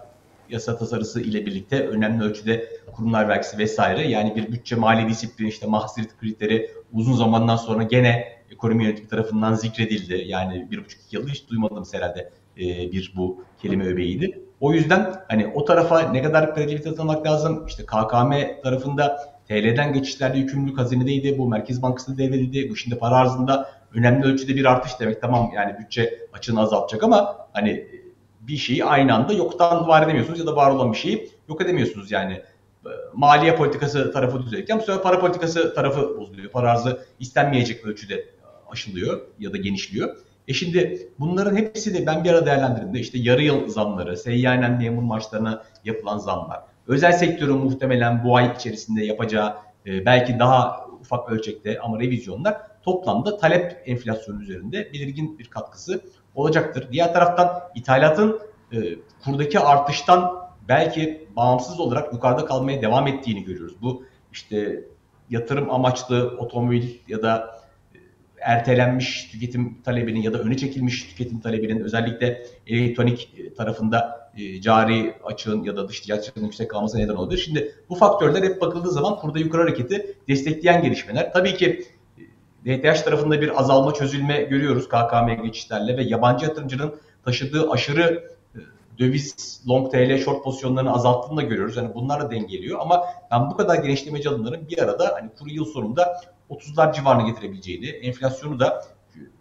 yasa 0.51 0.77
tasarısı 0.77 1.21
ile 1.21 1.47
birlikte 1.47 1.87
önemli 1.87 2.25
ölçüde 2.25 2.69
kurumlar 2.93 3.29
vergisi 3.29 3.59
vesaire 3.59 4.09
yani 4.09 4.37
bir 4.37 4.53
bütçe 4.53 4.77
mali 4.77 5.09
disiplin 5.09 5.47
işte 5.47 5.67
mahsirit 5.67 6.17
kriteri 6.21 6.71
uzun 6.93 7.15
zamandan 7.15 7.57
sonra 7.57 7.83
gene 7.83 8.29
ekonomi 8.51 8.85
yönetimi 8.85 9.09
tarafından 9.09 9.55
zikredildi. 9.55 10.25
Yani 10.27 10.69
bir 10.71 10.85
buçuk 10.85 11.01
iki 11.01 11.17
yılda 11.17 11.31
hiç 11.31 11.49
duymadığımız 11.49 11.95
herhalde 11.95 12.31
e, 12.57 12.93
bir 12.93 13.13
bu 13.17 13.45
kelime 13.63 13.85
öbeğiydi. 13.87 14.50
O 14.61 14.73
yüzden 14.73 15.15
hani 15.29 15.47
o 15.55 15.65
tarafa 15.65 16.01
ne 16.01 16.23
kadar 16.23 16.55
kredibilite 16.55 16.95
tanımak 16.95 17.27
lazım. 17.27 17.67
İşte 17.67 17.83
KKM 17.83 18.63
tarafında 18.63 19.19
TL'den 19.49 19.93
geçişlerde 19.93 20.39
yükümlülük 20.39 20.79
hazinedeydi. 20.79 21.39
Bu 21.39 21.49
Merkez 21.49 21.83
Bankası 21.83 22.19
devredildi. 22.19 22.71
Bu 22.71 22.77
şimdi 22.77 22.99
para 22.99 23.15
arzında 23.15 23.71
önemli 23.95 24.27
ölçüde 24.27 24.57
bir 24.57 24.65
artış 24.65 25.01
demek. 25.01 25.21
Tamam 25.21 25.51
yani 25.55 25.79
bütçe 25.79 26.19
açığını 26.33 26.61
azaltacak 26.61 27.03
ama 27.03 27.49
hani 27.53 27.87
bir 28.41 28.57
şeyi 28.57 28.85
aynı 28.85 29.15
anda 29.15 29.33
yoktan 29.33 29.89
var 29.89 30.03
edemiyorsunuz 30.03 30.39
ya 30.39 30.47
da 30.47 30.57
var 30.57 30.71
olan 30.71 30.93
bir 30.93 30.99
şeyi 30.99 31.31
yok 31.49 31.61
edemiyorsunuz 31.61 32.11
yani. 32.11 32.43
Maliye 33.15 33.57
politikası 33.57 34.13
tarafı 34.13 34.43
düzelirken 34.43 34.79
bu 34.79 34.83
sefer 34.83 35.03
para 35.03 35.21
politikası 35.21 35.75
tarafı 35.75 36.19
bozuluyor. 36.19 36.51
Para 36.51 36.71
arzı 36.71 37.07
istenmeyecek 37.19 37.85
ölçüde 37.85 38.25
aşılıyor 38.71 39.21
ya 39.39 39.53
da 39.53 39.57
genişliyor. 39.57 40.17
E 40.51 40.53
şimdi 40.53 41.09
bunların 41.19 41.57
hepsini 41.57 42.07
ben 42.07 42.25
bir 42.25 42.31
arada 42.31 42.47
değerlendirdiğimde 42.47 43.01
işte 43.01 43.19
yarı 43.19 43.43
yıl 43.43 43.69
zamları, 43.69 44.17
seyyanen 44.17 44.79
memur 44.79 45.03
maaşlarına 45.03 45.63
yapılan 45.85 46.19
zamlar, 46.19 46.61
özel 46.87 47.13
sektörün 47.13 47.57
muhtemelen 47.57 48.25
bu 48.25 48.37
ay 48.37 48.53
içerisinde 48.57 49.05
yapacağı 49.05 49.57
e, 49.87 50.05
belki 50.07 50.39
daha 50.39 50.87
ufak 51.01 51.33
ölçekte 51.33 51.81
ama 51.81 51.99
revizyonlar 52.01 52.57
toplamda 52.83 53.37
talep 53.37 53.83
enflasyonu 53.87 54.43
üzerinde 54.43 54.93
belirgin 54.93 55.39
bir 55.39 55.45
katkısı 55.45 56.01
olacaktır. 56.35 56.89
Diğer 56.93 57.13
taraftan 57.13 57.63
ithalatın 57.75 58.41
e, 58.73 58.79
kurdaki 59.25 59.61
artıştan 59.61 60.35
belki 60.69 61.29
bağımsız 61.37 61.81
olarak 61.81 62.13
yukarıda 62.13 62.45
kalmaya 62.45 62.83
devam 62.83 63.07
ettiğini 63.07 63.45
görüyoruz. 63.45 63.83
Bu 63.83 64.05
işte 64.33 64.85
yatırım 65.31 65.71
amaçlı 65.71 66.37
otomobil 66.39 66.89
ya 67.09 67.23
da 67.23 67.60
ertelenmiş 68.41 69.29
tüketim 69.33 69.83
talebinin 69.83 70.23
ya 70.23 70.33
da 70.33 70.39
öne 70.39 70.57
çekilmiş 70.57 71.03
tüketim 71.03 71.41
talebinin 71.41 71.81
özellikle 71.81 72.47
elektronik 72.67 73.35
e, 73.39 73.55
tarafında 73.55 74.31
e, 74.37 74.61
cari 74.61 75.15
açığın 75.25 75.63
ya 75.63 75.77
da 75.77 75.89
dış 75.89 76.01
ticaret 76.01 76.29
açığının 76.29 76.45
yüksek 76.45 76.71
kalması 76.71 76.99
neden 76.99 77.15
olabilir. 77.15 77.39
Şimdi 77.39 77.75
bu 77.89 77.95
faktörler 77.95 78.43
hep 78.43 78.61
bakıldığı 78.61 78.91
zaman 78.91 79.17
kurda 79.17 79.39
yukarı 79.39 79.63
hareketi 79.63 80.17
destekleyen 80.29 80.83
gelişmeler. 80.83 81.33
Tabii 81.33 81.57
ki 81.57 81.87
DTH 82.65 83.05
tarafında 83.05 83.41
bir 83.41 83.61
azalma 83.61 83.95
çözülme 83.95 84.43
görüyoruz 84.43 84.89
KKM 84.89 85.43
geçişlerle 85.43 85.97
ve 85.97 86.03
yabancı 86.03 86.45
yatırımcının 86.45 86.95
taşıdığı 87.25 87.71
aşırı 87.71 88.31
döviz 88.99 89.61
long 89.69 89.93
TL 89.93 90.19
short 90.19 90.45
pozisyonlarını 90.45 90.93
azalttığını 90.93 91.37
da 91.37 91.43
görüyoruz. 91.43 91.77
Yani 91.77 91.95
bunlar 91.95 92.21
da 92.21 92.31
dengeliyor 92.31 92.79
ama 92.81 93.05
ben 93.31 93.51
bu 93.51 93.57
kadar 93.57 93.75
genişlemeci 93.75 94.29
alımların 94.29 94.69
bir 94.69 94.79
arada 94.79 95.17
hani 95.21 95.31
kuru 95.39 95.51
yıl 95.51 95.65
sonunda 95.65 96.21
30'lar 96.51 96.95
civarına 96.95 97.29
getirebileceğini, 97.29 97.87
enflasyonu 97.87 98.61
da 98.61 98.85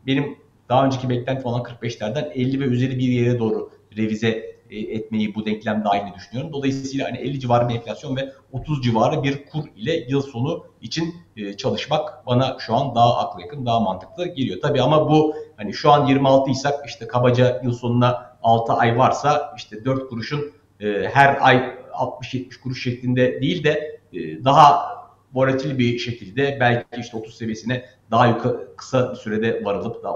benim 0.07 0.37
daha 0.69 0.85
önceki 0.85 1.09
beklenti 1.09 1.47
olan 1.47 1.61
45'lerden 1.61 2.31
50 2.33 2.59
ve 2.59 2.63
üzeri 2.63 2.97
bir 2.97 3.07
yere 3.07 3.39
doğru 3.39 3.71
revize 3.97 4.59
e, 4.69 4.79
etmeyi 4.79 5.35
bu 5.35 5.45
denklem 5.45 5.83
dahilini 5.85 6.15
düşünüyorum. 6.15 6.53
Dolayısıyla 6.53 7.07
hani 7.07 7.17
50 7.17 7.39
civarı 7.39 7.69
bir 7.69 7.75
enflasyon 7.75 8.15
ve 8.15 8.29
30 8.51 8.83
civarı 8.83 9.23
bir 9.23 9.45
kur 9.45 9.63
ile 9.75 10.05
yıl 10.09 10.21
sonu 10.21 10.65
için 10.81 11.15
e, 11.37 11.57
çalışmak 11.57 12.25
bana 12.27 12.57
şu 12.59 12.75
an 12.75 12.95
daha 12.95 13.17
akla 13.17 13.41
yakın, 13.41 13.65
daha 13.65 13.79
mantıklı 13.79 14.27
geliyor. 14.27 14.59
Tabii 14.61 14.81
ama 14.81 15.09
bu 15.09 15.35
hani 15.57 15.73
şu 15.73 15.91
an 15.91 16.05
26 16.05 16.51
isak 16.51 16.87
işte 16.87 17.07
kabaca 17.07 17.61
yıl 17.63 17.73
sonuna 17.73 18.37
6 18.43 18.73
ay 18.73 18.97
varsa 18.97 19.53
işte 19.57 19.85
4 19.85 20.09
kuruşun 20.09 20.51
e, 20.79 21.09
her 21.13 21.37
ay 21.41 21.75
60-70 21.93 22.61
kuruş 22.61 22.83
şeklinde 22.83 23.41
değil 23.41 23.63
de 23.63 23.99
daha 24.43 24.98
volatil 25.33 25.77
bir 25.77 25.99
şekilde 25.99 26.57
belki 26.59 26.85
işte 26.99 27.17
30 27.17 27.37
seviyesine 27.37 27.85
daha 28.11 28.27
yukarı, 28.27 28.75
kısa 28.77 29.11
bir 29.11 29.15
sürede 29.15 29.65
varılıp 29.65 30.03
da 30.03 30.15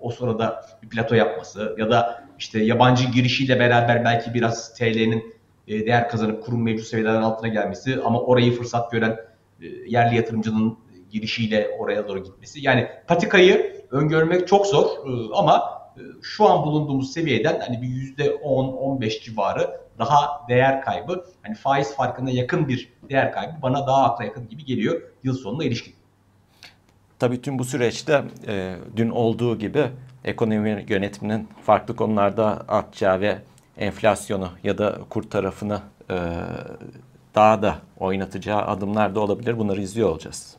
o 0.00 0.10
sırada 0.10 0.66
bir 0.82 0.88
plato 0.88 1.14
yapması 1.14 1.76
ya 1.78 1.90
da 1.90 2.24
işte 2.38 2.64
yabancı 2.64 3.04
girişiyle 3.10 3.58
beraber 3.58 4.04
belki 4.04 4.34
biraz 4.34 4.74
TL'nin 4.74 5.34
e, 5.68 5.86
değer 5.86 6.08
kazanıp 6.08 6.44
kurum 6.44 6.62
mevcut 6.62 6.86
seviyelerden 6.86 7.22
altına 7.22 7.48
gelmesi 7.48 8.00
ama 8.04 8.20
orayı 8.20 8.52
fırsat 8.52 8.90
gören 8.90 9.18
e, 9.62 9.66
yerli 9.66 10.16
yatırımcının 10.16 10.78
girişiyle 11.10 11.68
oraya 11.78 12.08
doğru 12.08 12.24
gitmesi. 12.24 12.60
Yani 12.60 12.88
patikayı 13.06 13.84
öngörmek 13.90 14.48
çok 14.48 14.66
zor 14.66 14.86
e, 14.86 15.34
ama 15.34 15.62
şu 16.22 16.48
an 16.48 16.66
bulunduğumuz 16.66 17.12
seviyeden 17.12 17.60
hani 17.60 17.82
bir 17.82 17.88
%10-15 17.88 19.24
civarı 19.24 19.83
daha 19.98 20.46
değer 20.48 20.82
kaybı, 20.82 21.24
hani 21.42 21.54
faiz 21.54 21.96
farkına 21.96 22.30
yakın 22.30 22.68
bir 22.68 22.92
değer 23.10 23.32
kaybı 23.32 23.52
bana 23.62 23.86
daha 23.86 24.04
akla 24.04 24.24
yakın 24.24 24.48
gibi 24.48 24.64
geliyor 24.64 25.02
yıl 25.22 25.34
sonuna 25.34 25.64
ilişkin. 25.64 25.94
Tabii 27.18 27.42
tüm 27.42 27.58
bu 27.58 27.64
süreçte 27.64 28.24
e, 28.46 28.76
dün 28.96 29.10
olduğu 29.10 29.58
gibi 29.58 29.86
ekonomi 30.24 30.84
yönetiminin 30.88 31.48
farklı 31.62 31.96
konularda 31.96 32.46
atacağı 32.68 33.20
ve 33.20 33.38
enflasyonu 33.78 34.48
ya 34.64 34.78
da 34.78 34.98
kur 35.10 35.22
tarafını 35.22 35.80
e, 36.10 36.16
daha 37.34 37.62
da 37.62 37.78
oynatacağı 37.98 38.62
adımlar 38.62 39.14
da 39.14 39.20
olabilir. 39.20 39.58
Bunları 39.58 39.80
izliyor 39.80 40.08
olacağız. 40.08 40.56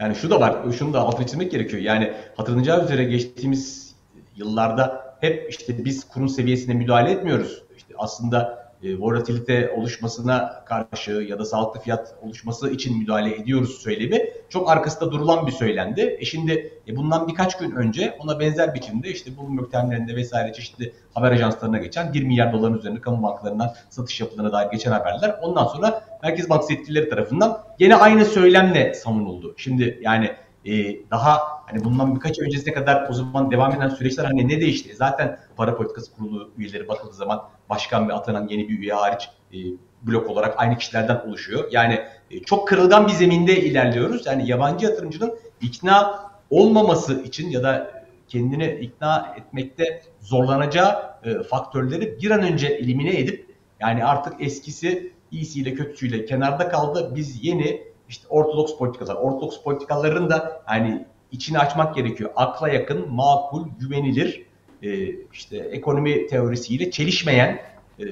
Yani 0.00 0.14
şu 0.14 0.30
da 0.30 0.40
var, 0.40 0.72
şunu 0.78 0.92
da 0.92 1.00
altını 1.00 1.26
çizmek 1.26 1.50
gerekiyor. 1.50 1.82
Yani 1.82 2.12
hatırlanacağı 2.36 2.84
üzere 2.84 3.04
geçtiğimiz 3.04 3.94
yıllarda 4.36 5.16
hep 5.20 5.50
işte 5.50 5.84
biz 5.84 6.08
kurun 6.08 6.26
seviyesine 6.26 6.74
müdahale 6.74 7.10
etmiyoruz. 7.10 7.62
Aslında 7.98 8.68
e, 8.82 8.98
volatilite 8.98 9.70
oluşmasına 9.76 10.64
karşı 10.64 11.10
ya 11.10 11.38
da 11.38 11.44
sağlıklı 11.44 11.80
fiyat 11.80 12.14
oluşması 12.22 12.70
için 12.70 12.98
müdahale 12.98 13.34
ediyoruz 13.36 13.78
söylemi 13.78 14.20
çok 14.48 14.70
arkasında 14.70 15.12
durulan 15.12 15.46
bir 15.46 15.52
söylendi. 15.52 16.16
E 16.20 16.24
şimdi 16.24 16.80
e, 16.88 16.96
bundan 16.96 17.28
birkaç 17.28 17.58
gün 17.58 17.70
önce 17.70 18.16
ona 18.20 18.40
benzer 18.40 18.74
biçimde 18.74 19.08
işte 19.08 19.30
Bloomberg 19.36 19.70
terminalinde 19.70 20.16
vesaire 20.16 20.52
çeşitli 20.52 20.94
haber 21.14 21.32
ajanslarına 21.32 21.78
geçen 21.78 22.12
1 22.12 22.22
milyar 22.22 22.52
doların 22.52 22.78
üzerinde 22.78 23.00
kamu 23.00 23.22
bankalarından 23.22 23.74
satış 23.90 24.20
yapıldığına 24.20 24.52
dair 24.52 24.70
geçen 24.70 24.92
haberler. 24.92 25.38
Ondan 25.42 25.64
sonra 25.64 26.02
Merkez 26.22 26.50
Bankası 26.50 26.72
yetkilileri 26.72 27.08
tarafından 27.08 27.60
yine 27.78 27.96
aynı 27.96 28.24
söylemle 28.24 28.94
savunuldu. 28.94 29.54
Şimdi 29.56 29.98
yani 30.02 30.30
e, 30.64 30.96
daha 31.10 31.40
hani 31.66 31.84
bundan 31.84 32.14
birkaç 32.14 32.38
öncesine 32.38 32.74
kadar 32.74 33.08
o 33.10 33.12
zaman 33.12 33.50
devam 33.50 33.72
eden 33.72 33.88
süreçler 33.88 34.24
hani 34.24 34.48
ne 34.48 34.60
değişti? 34.60 34.96
Zaten 34.96 35.38
para 35.56 35.76
politikası 35.76 36.12
kurulu 36.12 36.50
üyeleri 36.58 36.88
bakıldığı 36.88 37.14
zaman 37.14 37.42
başkan 37.70 38.08
ve 38.08 38.12
atanan 38.12 38.48
yeni 38.48 38.68
bir 38.68 38.78
üye 38.78 38.94
hariç 38.94 39.28
e, 39.52 39.56
blok 40.02 40.30
olarak 40.30 40.54
aynı 40.60 40.78
kişilerden 40.78 41.22
oluşuyor. 41.28 41.68
Yani 41.70 42.00
e, 42.30 42.40
çok 42.40 42.68
kırılgan 42.68 43.06
bir 43.06 43.12
zeminde 43.12 43.60
ilerliyoruz. 43.60 44.26
Yani 44.26 44.50
yabancı 44.50 44.86
yatırımcının 44.86 45.38
ikna 45.60 46.28
olmaması 46.50 47.22
için 47.22 47.50
ya 47.50 47.62
da 47.62 47.98
kendini 48.28 48.78
ikna 48.80 49.34
etmekte 49.38 50.02
zorlanacağı 50.20 51.16
e, 51.24 51.42
faktörleri 51.42 52.18
bir 52.22 52.30
an 52.30 52.42
önce 52.42 52.66
elimine 52.66 53.20
edip 53.20 53.56
yani 53.80 54.04
artık 54.04 54.34
eskisi 54.40 55.12
iyisiyle 55.30 55.74
kötüsüyle 55.74 56.24
kenarda 56.24 56.68
kaldı. 56.68 57.12
Biz 57.14 57.44
yeni 57.44 57.87
işte 58.08 58.28
ortodoks 58.28 58.76
politikalar. 58.78 59.14
Ortodoks 59.14 59.62
politikaların 59.62 60.30
da 60.30 60.62
hani 60.64 61.06
içini 61.32 61.58
açmak 61.58 61.94
gerekiyor. 61.94 62.30
Akla 62.36 62.68
yakın, 62.68 63.12
makul, 63.12 63.68
güvenilir, 63.80 64.46
e, 64.82 65.08
işte 65.32 65.56
ekonomi 65.56 66.26
teorisiyle 66.26 66.90
çelişmeyen 66.90 67.60
e, 68.00 68.04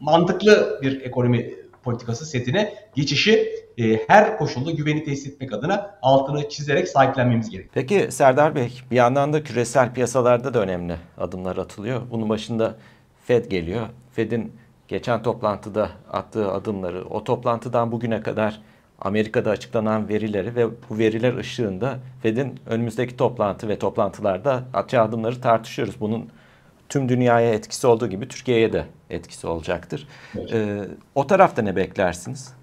mantıklı 0.00 0.78
bir 0.82 1.00
ekonomi 1.00 1.54
politikası 1.82 2.26
setine 2.26 2.74
geçişi 2.94 3.48
e, 3.78 4.08
her 4.08 4.38
koşulda 4.38 4.70
güveni 4.70 5.04
tesis 5.04 5.26
etmek 5.26 5.52
adına 5.52 5.98
altını 6.02 6.48
çizerek 6.48 6.88
sahiplenmemiz 6.88 7.50
gerekiyor. 7.50 7.72
Peki 7.74 8.12
Serdar 8.12 8.54
Bey 8.54 8.80
bir 8.90 8.96
yandan 8.96 9.32
da 9.32 9.42
küresel 9.42 9.94
piyasalarda 9.94 10.54
da 10.54 10.60
önemli 10.60 10.96
adımlar 11.18 11.56
atılıyor. 11.56 12.02
Bunun 12.10 12.28
başında 12.28 12.76
Fed 13.24 13.44
geliyor. 13.44 13.86
Fed'in 14.12 14.52
geçen 14.88 15.22
toplantıda 15.22 15.90
attığı 16.12 16.52
adımları 16.52 17.04
o 17.04 17.24
toplantıdan 17.24 17.92
bugüne 17.92 18.20
kadar 18.20 18.60
Amerika'da 19.00 19.50
açıklanan 19.50 20.08
verileri 20.08 20.56
ve 20.56 20.66
bu 20.90 20.98
veriler 20.98 21.36
ışığında 21.36 21.98
Fed'in 22.22 22.60
önümüzdeki 22.66 23.16
toplantı 23.16 23.68
ve 23.68 23.78
toplantılarda 23.78 24.62
atacağı 24.74 25.04
adımları 25.04 25.40
tartışıyoruz. 25.40 26.00
Bunun 26.00 26.28
tüm 26.88 27.08
dünyaya 27.08 27.54
etkisi 27.54 27.86
olduğu 27.86 28.06
gibi 28.06 28.28
Türkiye'ye 28.28 28.72
de 28.72 28.84
etkisi 29.10 29.46
olacaktır. 29.46 30.08
Evet. 30.38 30.52
Ee, 30.52 30.88
o 31.14 31.26
tarafta 31.26 31.62
ne 31.62 31.76
beklersiniz? 31.76 32.54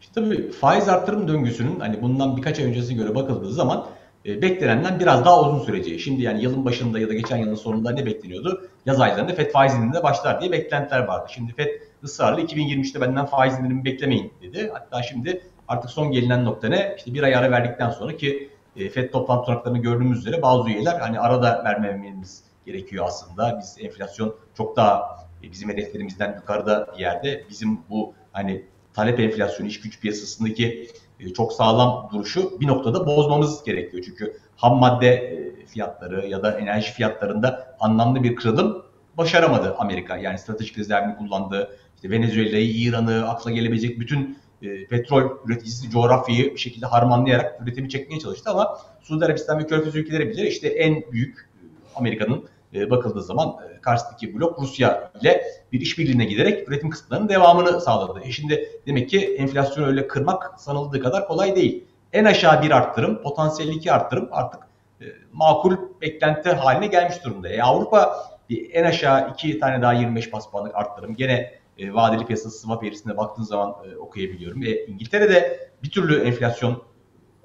İşte 0.00 0.12
tabii 0.14 0.50
faiz 0.50 0.88
artırım 0.88 1.28
döngüsünün 1.28 1.80
hani 1.80 2.02
bundan 2.02 2.36
birkaç 2.36 2.58
ay 2.58 2.64
öncesine 2.64 2.96
göre 2.96 3.14
bakıldığı 3.14 3.52
zaman 3.52 3.86
e, 4.26 4.42
beklenenden 4.42 5.00
biraz 5.00 5.24
daha 5.24 5.40
uzun 5.40 5.64
süreceği. 5.64 5.98
Şimdi 5.98 6.22
yani 6.22 6.42
yılın 6.42 6.64
başında 6.64 6.98
ya 6.98 7.08
da 7.08 7.14
geçen 7.14 7.36
yılın 7.36 7.54
sonunda 7.54 7.90
ne 7.90 8.06
bekleniyordu? 8.06 8.68
Yaz 8.86 9.00
aylarında 9.00 9.34
FED 9.34 9.50
faiz 9.50 9.74
indirimine 9.74 10.02
başlar 10.02 10.40
diye 10.40 10.52
beklentiler 10.52 11.00
vardı. 11.00 11.26
Şimdi 11.34 11.52
FED 11.52 11.68
ısrarla 12.04 12.40
2023'te 12.40 13.00
benden 13.00 13.26
faiz 13.26 13.58
indirimi 13.58 13.84
beklemeyin 13.84 14.32
dedi. 14.42 14.70
Hatta 14.72 15.02
şimdi 15.02 15.42
artık 15.68 15.90
son 15.90 16.10
gelinen 16.10 16.44
nokta 16.44 16.68
ne? 16.68 16.94
İşte 16.96 17.14
bir 17.14 17.22
ay 17.22 17.36
ara 17.36 17.50
verdikten 17.50 17.90
sonra 17.90 18.16
ki 18.16 18.50
e, 18.76 18.88
FED 18.88 19.10
toplantı 19.10 19.40
tutanaklarını 19.40 19.78
gördüğümüz 19.78 20.18
üzere 20.18 20.42
bazı 20.42 20.68
üyeler 20.68 21.00
hani 21.00 21.20
arada 21.20 21.64
vermememiz 21.64 22.44
gerekiyor 22.66 23.04
aslında. 23.08 23.58
Biz 23.58 23.76
enflasyon 23.80 24.36
çok 24.54 24.76
daha 24.76 25.16
e, 25.42 25.50
bizim 25.52 25.70
hedeflerimizden 25.70 26.34
yukarıda 26.36 26.86
bir 26.94 27.00
yerde. 27.00 27.44
Bizim 27.50 27.80
bu 27.90 28.14
hani 28.32 28.64
talep 28.94 29.20
enflasyonu 29.20 29.68
iş 29.68 29.80
güç 29.80 30.00
piyasasındaki 30.00 30.90
e, 31.20 31.32
çok 31.32 31.52
sağlam 31.52 32.10
duruşu 32.12 32.60
bir 32.60 32.66
noktada 32.66 33.06
bozmamız 33.06 33.64
gerekiyor. 33.64 34.02
Çünkü 34.06 34.36
ham 34.56 34.78
madde 34.78 35.08
e, 35.08 35.66
fiyatları 35.66 36.26
ya 36.26 36.42
da 36.42 36.58
enerji 36.58 36.92
fiyatlarında 36.92 37.76
anlamlı 37.80 38.22
bir 38.22 38.36
kırılım 38.36 38.89
başaramadı 39.18 39.74
Amerika. 39.78 40.16
Yani 40.16 40.38
stratejik 40.38 40.78
rezervini 40.78 41.16
kullandı. 41.16 41.76
İşte 41.96 42.10
Venezuela'yı, 42.10 42.70
İran'ı, 42.70 43.28
akla 43.28 43.50
gelebilecek 43.50 44.00
bütün 44.00 44.38
e, 44.62 44.86
petrol 44.86 45.30
üreticisi 45.46 45.90
coğrafyayı 45.90 46.54
bir 46.54 46.58
şekilde 46.58 46.86
harmanlayarak 46.86 47.62
üretimi 47.62 47.88
çekmeye 47.88 48.20
çalıştı 48.20 48.50
ama 48.50 48.78
Suudi 49.02 49.24
Arabistan 49.24 49.58
ve 49.58 49.66
Körfez 49.66 49.96
ülkeleri 49.96 50.28
bile 50.28 50.48
işte 50.48 50.68
en 50.68 51.12
büyük 51.12 51.38
e, 51.38 51.62
Amerika'nın 51.94 52.44
e, 52.74 52.90
bakıldığı 52.90 53.22
zaman 53.22 53.48
e, 53.48 53.80
karşısındaki 53.80 54.34
blok 54.34 54.60
Rusya 54.60 55.10
ile 55.20 55.42
bir 55.72 55.80
işbirliğine 55.80 56.24
giderek 56.24 56.68
üretim 56.68 56.90
kısıtlarının 56.90 57.28
devamını 57.28 57.80
sağladı. 57.80 58.20
E 58.24 58.32
şimdi 58.32 58.68
demek 58.86 59.10
ki 59.10 59.34
enflasyonu 59.38 59.86
öyle 59.86 60.06
kırmak 60.08 60.60
sanıldığı 60.60 61.00
kadar 61.00 61.26
kolay 61.26 61.56
değil. 61.56 61.84
En 62.12 62.24
aşağı 62.24 62.62
bir 62.62 62.70
arttırım, 62.70 63.22
potansiyel 63.22 63.72
iki 63.72 63.92
arttırım 63.92 64.28
artık 64.32 64.60
e, 65.00 65.04
makul 65.32 65.76
beklenti 66.00 66.50
haline 66.50 66.86
gelmiş 66.86 67.24
durumda. 67.24 67.48
E, 67.48 67.62
Avrupa 67.62 68.29
en 68.56 68.84
aşağı 68.84 69.30
iki 69.30 69.58
tane 69.58 69.82
daha 69.82 69.92
25 69.92 70.32
bas 70.32 70.50
puanlık 70.50 70.76
arttırım. 70.76 71.16
Gene 71.16 71.60
e, 71.78 71.94
vadeli 71.94 72.26
piyasası 72.26 72.58
swap 72.58 72.84
eğrisine 72.84 73.16
baktığın 73.16 73.42
zaman 73.42 73.76
e, 73.84 73.96
okuyabiliyorum. 73.96 74.62
E, 74.62 74.84
İngiltere'de 74.86 75.70
bir 75.82 75.90
türlü 75.90 76.20
enflasyon 76.20 76.82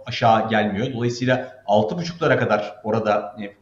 aşağı 0.06 0.50
gelmiyor. 0.50 0.94
Dolayısıyla 0.94 1.64
6,5'lara 1.68 2.40
kadar 2.40 2.76
orada 2.84 3.36
e, 3.42 3.54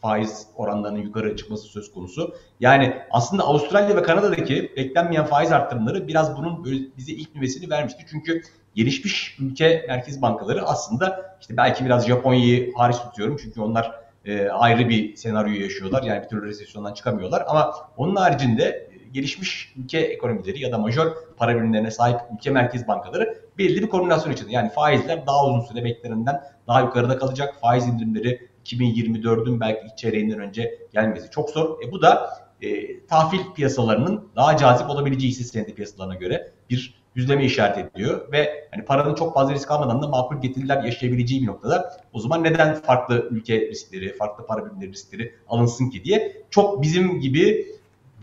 faiz 0.00 0.46
oranlarının 0.56 0.98
yukarı 0.98 1.36
çıkması 1.36 1.66
söz 1.66 1.92
konusu. 1.92 2.34
Yani 2.60 2.96
aslında 3.10 3.44
Avustralya 3.44 3.96
ve 3.96 4.02
Kanada'daki 4.02 4.72
beklenmeyen 4.76 5.24
faiz 5.24 5.52
arttırımları 5.52 6.08
biraz 6.08 6.36
bunun 6.36 6.64
bize 6.96 7.12
ilk 7.12 7.34
nüvesini 7.34 7.70
vermişti. 7.70 8.04
Çünkü 8.10 8.42
gelişmiş 8.74 9.36
ülke 9.40 9.84
merkez 9.88 10.22
bankaları 10.22 10.62
aslında 10.62 11.36
işte 11.40 11.56
belki 11.56 11.84
biraz 11.84 12.06
Japonya'yı 12.06 12.74
hariç 12.74 12.96
tutuyorum. 12.96 13.36
Çünkü 13.42 13.60
onlar 13.60 14.05
e, 14.26 14.48
ayrı 14.48 14.88
bir 14.88 15.16
senaryo 15.16 15.60
yaşıyorlar. 15.60 16.02
Yani 16.02 16.22
bir 16.22 16.28
türlü 16.28 16.46
resesyondan 16.46 16.94
çıkamıyorlar. 16.94 17.44
Ama 17.46 17.74
onun 17.96 18.16
haricinde 18.16 18.64
e, 18.64 19.08
gelişmiş 19.12 19.72
ülke 19.76 19.98
ekonomileri 19.98 20.60
ya 20.60 20.72
da 20.72 20.78
majör 20.78 21.12
para 21.36 21.56
birimlerine 21.56 21.90
sahip 21.90 22.20
ülke 22.34 22.50
merkez 22.50 22.88
bankaları 22.88 23.38
belli 23.58 23.82
bir 23.82 23.88
koordinasyon 23.88 24.32
içinde. 24.32 24.52
Yani 24.52 24.70
faizler 24.70 25.26
daha 25.26 25.46
uzun 25.46 25.60
süre 25.60 25.84
beklenenden 25.84 26.40
daha 26.66 26.80
yukarıda 26.80 27.18
kalacak. 27.18 27.54
Faiz 27.60 27.86
indirimleri 27.86 28.48
2024'ün 28.64 29.60
belki 29.60 29.86
ilk 29.86 29.98
çeyreğinden 29.98 30.38
önce 30.38 30.78
gelmesi 30.92 31.30
çok 31.30 31.50
zor. 31.50 31.82
E 31.82 31.92
bu 31.92 32.02
da 32.02 32.30
e, 32.62 33.00
tahvil 33.06 33.40
piyasalarının 33.54 34.28
daha 34.36 34.56
cazip 34.56 34.90
olabileceği 34.90 35.32
hisse 35.32 35.44
senedi 35.44 35.74
piyasalarına 35.74 36.14
göre 36.14 36.52
bir 36.70 37.05
yüzleme 37.16 37.44
işaret 37.44 37.78
ediyor 37.78 38.32
ve 38.32 38.68
hani 38.70 38.84
paranın 38.84 39.14
çok 39.14 39.34
fazla 39.34 39.54
risk 39.54 39.70
almadan 39.70 40.02
da 40.02 40.08
makul 40.08 40.40
getiriler 40.40 40.84
yaşayabileceği 40.84 41.42
bir 41.42 41.46
noktada 41.46 42.00
o 42.12 42.18
zaman 42.18 42.44
neden 42.44 42.74
farklı 42.74 43.28
ülke 43.30 43.60
riskleri, 43.60 44.16
farklı 44.16 44.46
para 44.46 44.66
birimleri 44.66 44.92
riskleri 44.92 45.34
alınsın 45.48 45.90
ki 45.90 46.04
diye 46.04 46.42
çok 46.50 46.82
bizim 46.82 47.20
gibi 47.20 47.66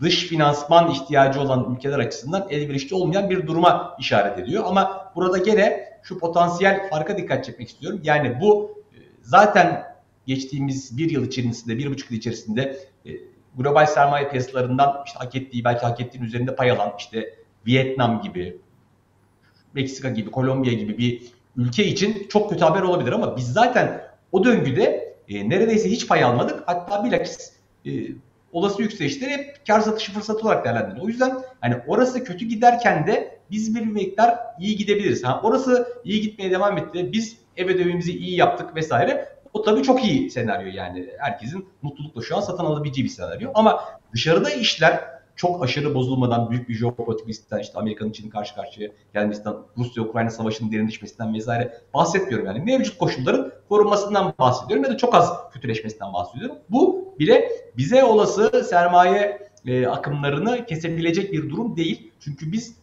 dış 0.00 0.26
finansman 0.26 0.90
ihtiyacı 0.90 1.40
olan 1.40 1.74
ülkeler 1.74 1.98
açısından 1.98 2.46
elverişli 2.50 2.96
olmayan 2.96 3.30
bir 3.30 3.46
duruma 3.46 3.96
işaret 3.98 4.38
ediyor. 4.38 4.64
Ama 4.66 5.12
burada 5.16 5.38
gene 5.38 5.88
şu 6.02 6.18
potansiyel 6.18 6.90
farka 6.90 7.16
dikkat 7.18 7.44
çekmek 7.44 7.68
istiyorum. 7.68 8.00
Yani 8.04 8.40
bu 8.40 8.78
e, 8.92 8.98
zaten 9.22 9.84
geçtiğimiz 10.26 10.98
bir 10.98 11.10
yıl 11.10 11.26
içerisinde, 11.26 11.78
bir 11.78 11.90
buçuk 11.90 12.10
yıl 12.10 12.18
içerisinde 12.18 12.78
e, 13.06 13.10
global 13.56 13.86
sermaye 13.86 14.28
piyasalarından 14.28 15.02
işte 15.06 15.18
hak 15.18 15.34
ettiği, 15.34 15.64
belki 15.64 15.86
hak 15.86 16.00
ettiğinin 16.00 16.26
üzerinde 16.26 16.54
pay 16.54 16.70
alan 16.70 16.92
işte 16.98 17.34
Vietnam 17.66 18.22
gibi, 18.22 18.58
Meksika 19.74 20.10
gibi, 20.10 20.30
Kolombiya 20.30 20.74
gibi 20.74 20.98
bir 20.98 21.22
ülke 21.56 21.84
için 21.84 22.26
çok 22.28 22.50
kötü 22.50 22.64
haber 22.64 22.82
olabilir 22.82 23.12
ama 23.12 23.36
biz 23.36 23.52
zaten 23.52 24.04
o 24.32 24.44
döngüde 24.44 25.14
e, 25.28 25.48
neredeyse 25.48 25.90
hiç 25.90 26.08
pay 26.08 26.24
almadık. 26.24 26.62
Hatta 26.66 27.04
bilakis 27.04 27.52
e, 27.86 27.90
olası 28.52 28.82
yükselişleri 28.82 29.30
hep 29.30 29.66
kar 29.66 29.80
satışı 29.80 30.12
fırsatı 30.12 30.46
olarak 30.46 30.64
değerlendirdik. 30.64 31.02
O 31.04 31.08
yüzden 31.08 31.36
hani 31.60 31.76
orası 31.86 32.24
kötü 32.24 32.44
giderken 32.44 33.06
de 33.06 33.38
biz 33.50 33.74
bir 33.74 33.86
miktar 33.86 34.38
iyi 34.60 34.76
gidebiliriz. 34.76 35.24
Ha, 35.24 35.40
orası 35.44 35.88
iyi 36.04 36.20
gitmeye 36.20 36.50
devam 36.50 36.78
etti. 36.78 37.12
Biz 37.12 37.36
ev 37.56 37.66
ödevimizi 37.66 38.18
iyi 38.18 38.36
yaptık 38.36 38.76
vesaire. 38.76 39.28
O 39.52 39.62
tabii 39.62 39.82
çok 39.82 40.04
iyi 40.04 40.30
senaryo 40.30 40.72
yani. 40.74 41.08
Herkesin 41.18 41.68
mutlulukla 41.82 42.22
şu 42.22 42.36
an 42.36 42.40
satın 42.40 42.64
alabileceği 42.64 43.04
bir 43.04 43.10
senaryo. 43.10 43.50
Ama 43.54 43.80
dışarıda 44.12 44.50
işler 44.50 45.00
çok 45.36 45.64
aşırı 45.64 45.94
bozulmadan 45.94 46.50
büyük 46.50 46.68
bir 46.68 46.74
jeopolitik 46.74 47.28
riskten 47.28 47.58
işte 47.58 47.78
Amerika'nın 47.78 48.12
Çin'in 48.12 48.30
karşı 48.30 48.54
karşıya 48.54 48.90
gelmesinden, 49.14 49.54
Rusya-Ukrayna 49.78 50.30
savaşının 50.30 50.72
derinleşmesinden 50.72 51.34
vesaire 51.34 51.80
bahsetmiyorum. 51.94 52.46
Yani 52.46 52.60
mevcut 52.60 52.98
koşulların 52.98 53.52
korunmasından 53.68 54.34
bahsediyorum 54.38 54.84
ya 54.84 54.90
da 54.90 54.96
çok 54.96 55.14
az 55.14 55.32
kötüleşmesinden 55.52 56.12
bahsediyorum. 56.12 56.56
Bu 56.70 57.14
bile 57.18 57.48
bize 57.76 58.04
olası 58.04 58.64
sermaye 58.70 59.48
e, 59.66 59.86
akımlarını 59.86 60.66
kesebilecek 60.66 61.32
bir 61.32 61.50
durum 61.50 61.76
değil. 61.76 62.12
Çünkü 62.20 62.52
biz 62.52 62.76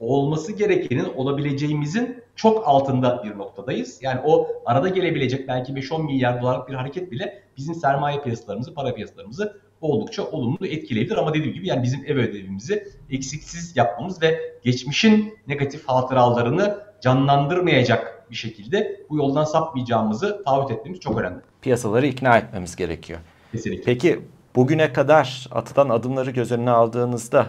olması 0.00 0.52
gerekenin 0.52 1.04
olabileceğimizin 1.16 2.22
çok 2.36 2.68
altında 2.68 3.24
bir 3.24 3.38
noktadayız. 3.38 3.98
Yani 4.02 4.20
o 4.24 4.48
arada 4.66 4.88
gelebilecek 4.88 5.48
belki 5.48 5.72
5-10 5.72 6.04
milyar 6.04 6.42
dolarlık 6.42 6.68
bir 6.68 6.74
hareket 6.74 7.10
bile 7.10 7.42
bizim 7.56 7.74
sermaye 7.74 8.22
piyasalarımızı, 8.22 8.74
para 8.74 8.94
piyasalarımızı 8.94 9.60
oldukça 9.80 10.24
olumlu 10.24 10.66
etkileyebilir. 10.66 11.16
Ama 11.16 11.34
dediğim 11.34 11.54
gibi 11.54 11.68
yani 11.68 11.82
bizim 11.82 12.04
ev 12.06 12.16
ödevimizi 12.16 12.88
eksiksiz 13.10 13.76
yapmamız 13.76 14.22
ve 14.22 14.40
geçmişin 14.64 15.34
negatif 15.46 15.88
hatıralarını 15.88 16.78
canlandırmayacak 17.00 18.30
bir 18.30 18.36
şekilde 18.36 19.00
bu 19.10 19.16
yoldan 19.16 19.44
sapmayacağımızı 19.44 20.42
taahhüt 20.44 20.70
etmemiz 20.70 21.00
çok 21.00 21.20
önemli. 21.20 21.38
Piyasaları 21.62 22.06
ikna 22.06 22.38
etmemiz 22.38 22.76
gerekiyor. 22.76 23.18
Kesinlikle. 23.52 23.84
Peki 23.84 24.20
bugüne 24.56 24.92
kadar 24.92 25.46
atılan 25.50 25.88
adımları 25.88 26.30
göz 26.30 26.52
önüne 26.52 26.70
aldığınızda 26.70 27.46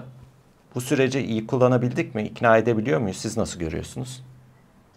bu 0.76 0.82
süreci 0.82 1.20
iyi 1.20 1.48
kullanabildik 1.48 2.16
mi? 2.16 2.24
İkna 2.24 2.58
edebiliyor 2.58 3.00
muyuz? 3.00 3.18
Siz 3.18 3.38
nasıl 3.38 3.60
görüyorsunuz? 3.60 4.24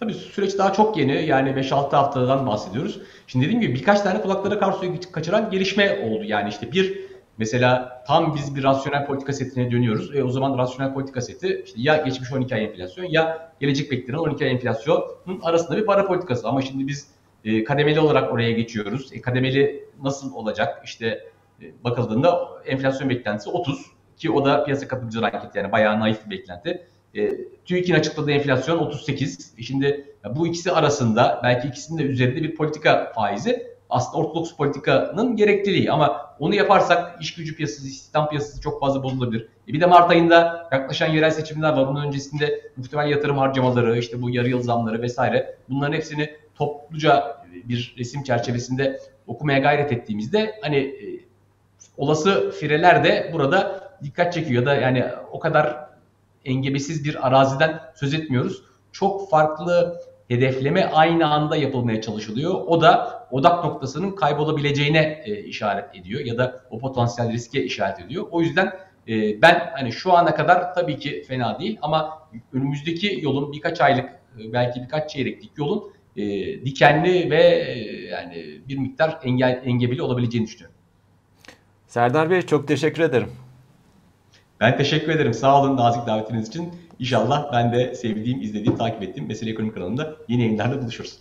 Tabii 0.01 0.15
süreç 0.15 0.59
daha 0.59 0.73
çok 0.73 0.97
yeni. 0.97 1.27
Yani 1.27 1.51
5-6 1.51 1.97
haftadan 1.97 2.47
bahsediyoruz. 2.47 3.01
Şimdi 3.27 3.45
dediğim 3.45 3.61
gibi 3.61 3.75
birkaç 3.75 4.01
tane 4.01 4.23
kulaklara 4.23 4.59
kar 4.59 4.73
suyu 4.73 4.93
kaçıran 5.13 5.51
gelişme 5.51 5.99
oldu. 6.05 6.25
Yani 6.25 6.49
işte 6.49 6.73
bir 6.73 6.99
mesela 7.39 8.03
tam 8.07 8.35
biz 8.35 8.57
bir 8.57 8.63
rasyonel 8.63 9.07
politika 9.07 9.33
setine 9.33 9.71
dönüyoruz. 9.71 10.17
E 10.17 10.25
o 10.25 10.29
zaman 10.29 10.59
rasyonel 10.59 10.95
politika 10.95 11.21
seti 11.21 11.63
işte 11.67 11.81
ya 11.81 11.97
geçmiş 11.97 12.33
12 12.33 12.55
ay 12.55 12.65
enflasyon 12.65 13.05
ya 13.05 13.53
gelecek 13.61 13.91
beklenen 13.91 14.19
12 14.19 14.45
ay 14.45 14.51
enflasyonun 14.51 15.41
arasında 15.43 15.77
bir 15.77 15.87
para 15.87 16.07
politikası. 16.07 16.49
Ama 16.49 16.63
şimdi 16.63 16.87
biz 16.87 17.09
e, 17.45 17.65
kademeli 17.65 18.01
olarak 18.01 18.33
oraya 18.33 18.53
geçiyoruz. 18.53 19.13
E, 19.13 19.21
kademeli 19.21 19.85
nasıl 20.03 20.35
olacak? 20.35 20.83
İşte 20.85 21.07
e, 21.63 21.85
bakıldığında 21.85 22.49
enflasyon 22.67 23.11
beklentisi 23.11 23.51
30 23.51 23.87
ki 24.17 24.31
o 24.31 24.45
da 24.45 24.65
piyasa 24.65 24.89
katılımcılar 24.89 25.33
anketi 25.33 25.59
yani 25.59 25.73
bayağı 25.73 26.01
naif 26.01 26.27
bir 26.27 26.31
beklenti. 26.31 26.87
E, 27.15 27.31
TÜİK'in 27.65 27.95
açıkladığı 27.95 28.31
enflasyon 28.31 28.79
38. 28.79 29.55
E, 29.59 29.63
şimdi 29.63 30.17
bu 30.37 30.47
ikisi 30.47 30.73
arasında 30.73 31.41
belki 31.43 31.69
ikisinin 31.69 31.99
de 31.99 32.03
üzerinde 32.03 32.43
bir 32.43 32.55
politika 32.55 33.13
faizi 33.15 33.72
aslında 33.93 34.25
ortodoks 34.25 34.57
politikanın 34.57 35.37
gerekliliği 35.37 35.93
ama 35.93 36.35
onu 36.39 36.55
yaparsak 36.55 37.23
iş 37.23 37.35
gücü 37.35 37.57
piyasası, 37.57 37.89
istihdam 37.89 38.29
piyasası 38.29 38.61
çok 38.61 38.81
fazla 38.81 39.03
bozulabilir. 39.03 39.49
E 39.69 39.73
bir 39.73 39.81
de 39.81 39.87
Mart 39.87 40.11
ayında 40.11 40.69
yaklaşan 40.73 41.09
yerel 41.09 41.31
seçimler 41.31 41.73
var. 41.73 41.89
Bunun 41.89 42.07
öncesinde 42.07 42.71
muhtemel 42.77 43.11
yatırım 43.11 43.39
harcamaları, 43.39 43.99
işte 43.99 44.23
bu 44.23 44.31
yarı 44.31 44.49
yıl 44.49 44.63
zamları 44.63 45.03
vesaire 45.03 45.57
bunların 45.69 45.93
hepsini 45.93 46.37
topluca 46.55 47.37
bir 47.65 47.95
resim 47.99 48.23
çerçevesinde 48.23 49.01
okumaya 49.27 49.59
gayret 49.59 49.93
ettiğimizde 49.93 50.55
hani 50.63 50.77
e, 50.77 51.25
olası 51.97 52.51
fireler 52.51 53.05
de 53.05 53.31
burada 53.33 53.83
dikkat 54.03 54.33
çekiyor 54.33 54.67
da 54.67 54.75
yani 54.75 55.05
o 55.33 55.39
kadar 55.39 55.89
engebesiz 56.45 57.05
bir 57.05 57.27
araziden 57.27 57.81
söz 57.95 58.15
etmiyoruz. 58.15 58.63
Çok 58.93 59.31
farklı 59.31 60.01
hedefleme 60.33 60.85
aynı 60.85 61.27
anda 61.31 61.57
yapılmaya 61.57 62.01
çalışılıyor. 62.01 62.55
O 62.55 62.81
da 62.81 63.23
odak 63.31 63.65
noktasının 63.65 64.11
kaybolabileceğine 64.11 65.23
e, 65.25 65.45
işaret 65.45 65.97
ediyor 65.97 66.21
ya 66.25 66.39
da 66.39 66.65
o 66.71 66.79
potansiyel 66.79 67.33
riske 67.33 67.65
işaret 67.65 68.01
ediyor. 68.01 68.27
O 68.31 68.41
yüzden 68.41 68.73
e, 69.09 69.43
ben 69.43 69.73
hani 69.75 69.93
şu 69.93 70.13
ana 70.13 70.35
kadar 70.35 70.75
tabii 70.75 70.99
ki 70.99 71.25
fena 71.29 71.59
değil 71.59 71.79
ama 71.83 72.29
önümüzdeki 72.53 73.19
yolun 73.23 73.53
birkaç 73.53 73.81
aylık 73.81 74.09
e, 74.09 74.53
belki 74.53 74.83
birkaç 74.83 75.11
çeyreklik 75.11 75.59
yolun 75.59 75.93
e, 76.17 76.25
dikenli 76.65 77.31
ve 77.31 77.43
e, 77.43 78.01
yani 78.05 78.61
bir 78.69 78.79
miktar 78.79 79.19
engel 79.25 79.63
engebeli 79.65 80.03
olabileceğini 80.03 80.47
düşünüyorum. 80.47 80.77
Serdar 81.87 82.31
Bey 82.31 82.43
çok 82.43 82.69
teşekkür 82.69 83.03
ederim. 83.03 83.29
Ben 84.61 84.77
teşekkür 84.77 85.09
ederim. 85.09 85.35
Sağ 85.35 85.63
olun 85.63 85.77
nazik 85.77 86.07
davetiniz 86.07 86.49
için. 86.49 86.73
İnşallah 87.03 87.53
ben 87.53 87.73
de 87.73 87.95
sevdiğim, 87.95 88.43
izlediğim, 88.43 88.77
takip 88.77 89.03
ettiğim 89.03 89.29
Mesele 89.29 89.51
Ekonomi 89.51 89.75
kanalında 89.75 90.17
yeni 90.29 90.43
yayınlarla 90.43 90.83
buluşuruz. 90.83 91.19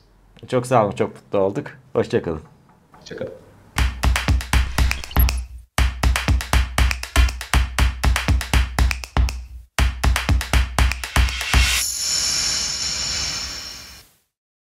Çok 0.47 0.67
sağ 0.67 0.85
olun. 0.85 0.95
Çok 0.95 1.15
mutlu 1.15 1.39
olduk. 1.39 1.67
Hoşçakalın. 1.93 2.41
Hoşçakalın. 2.91 3.31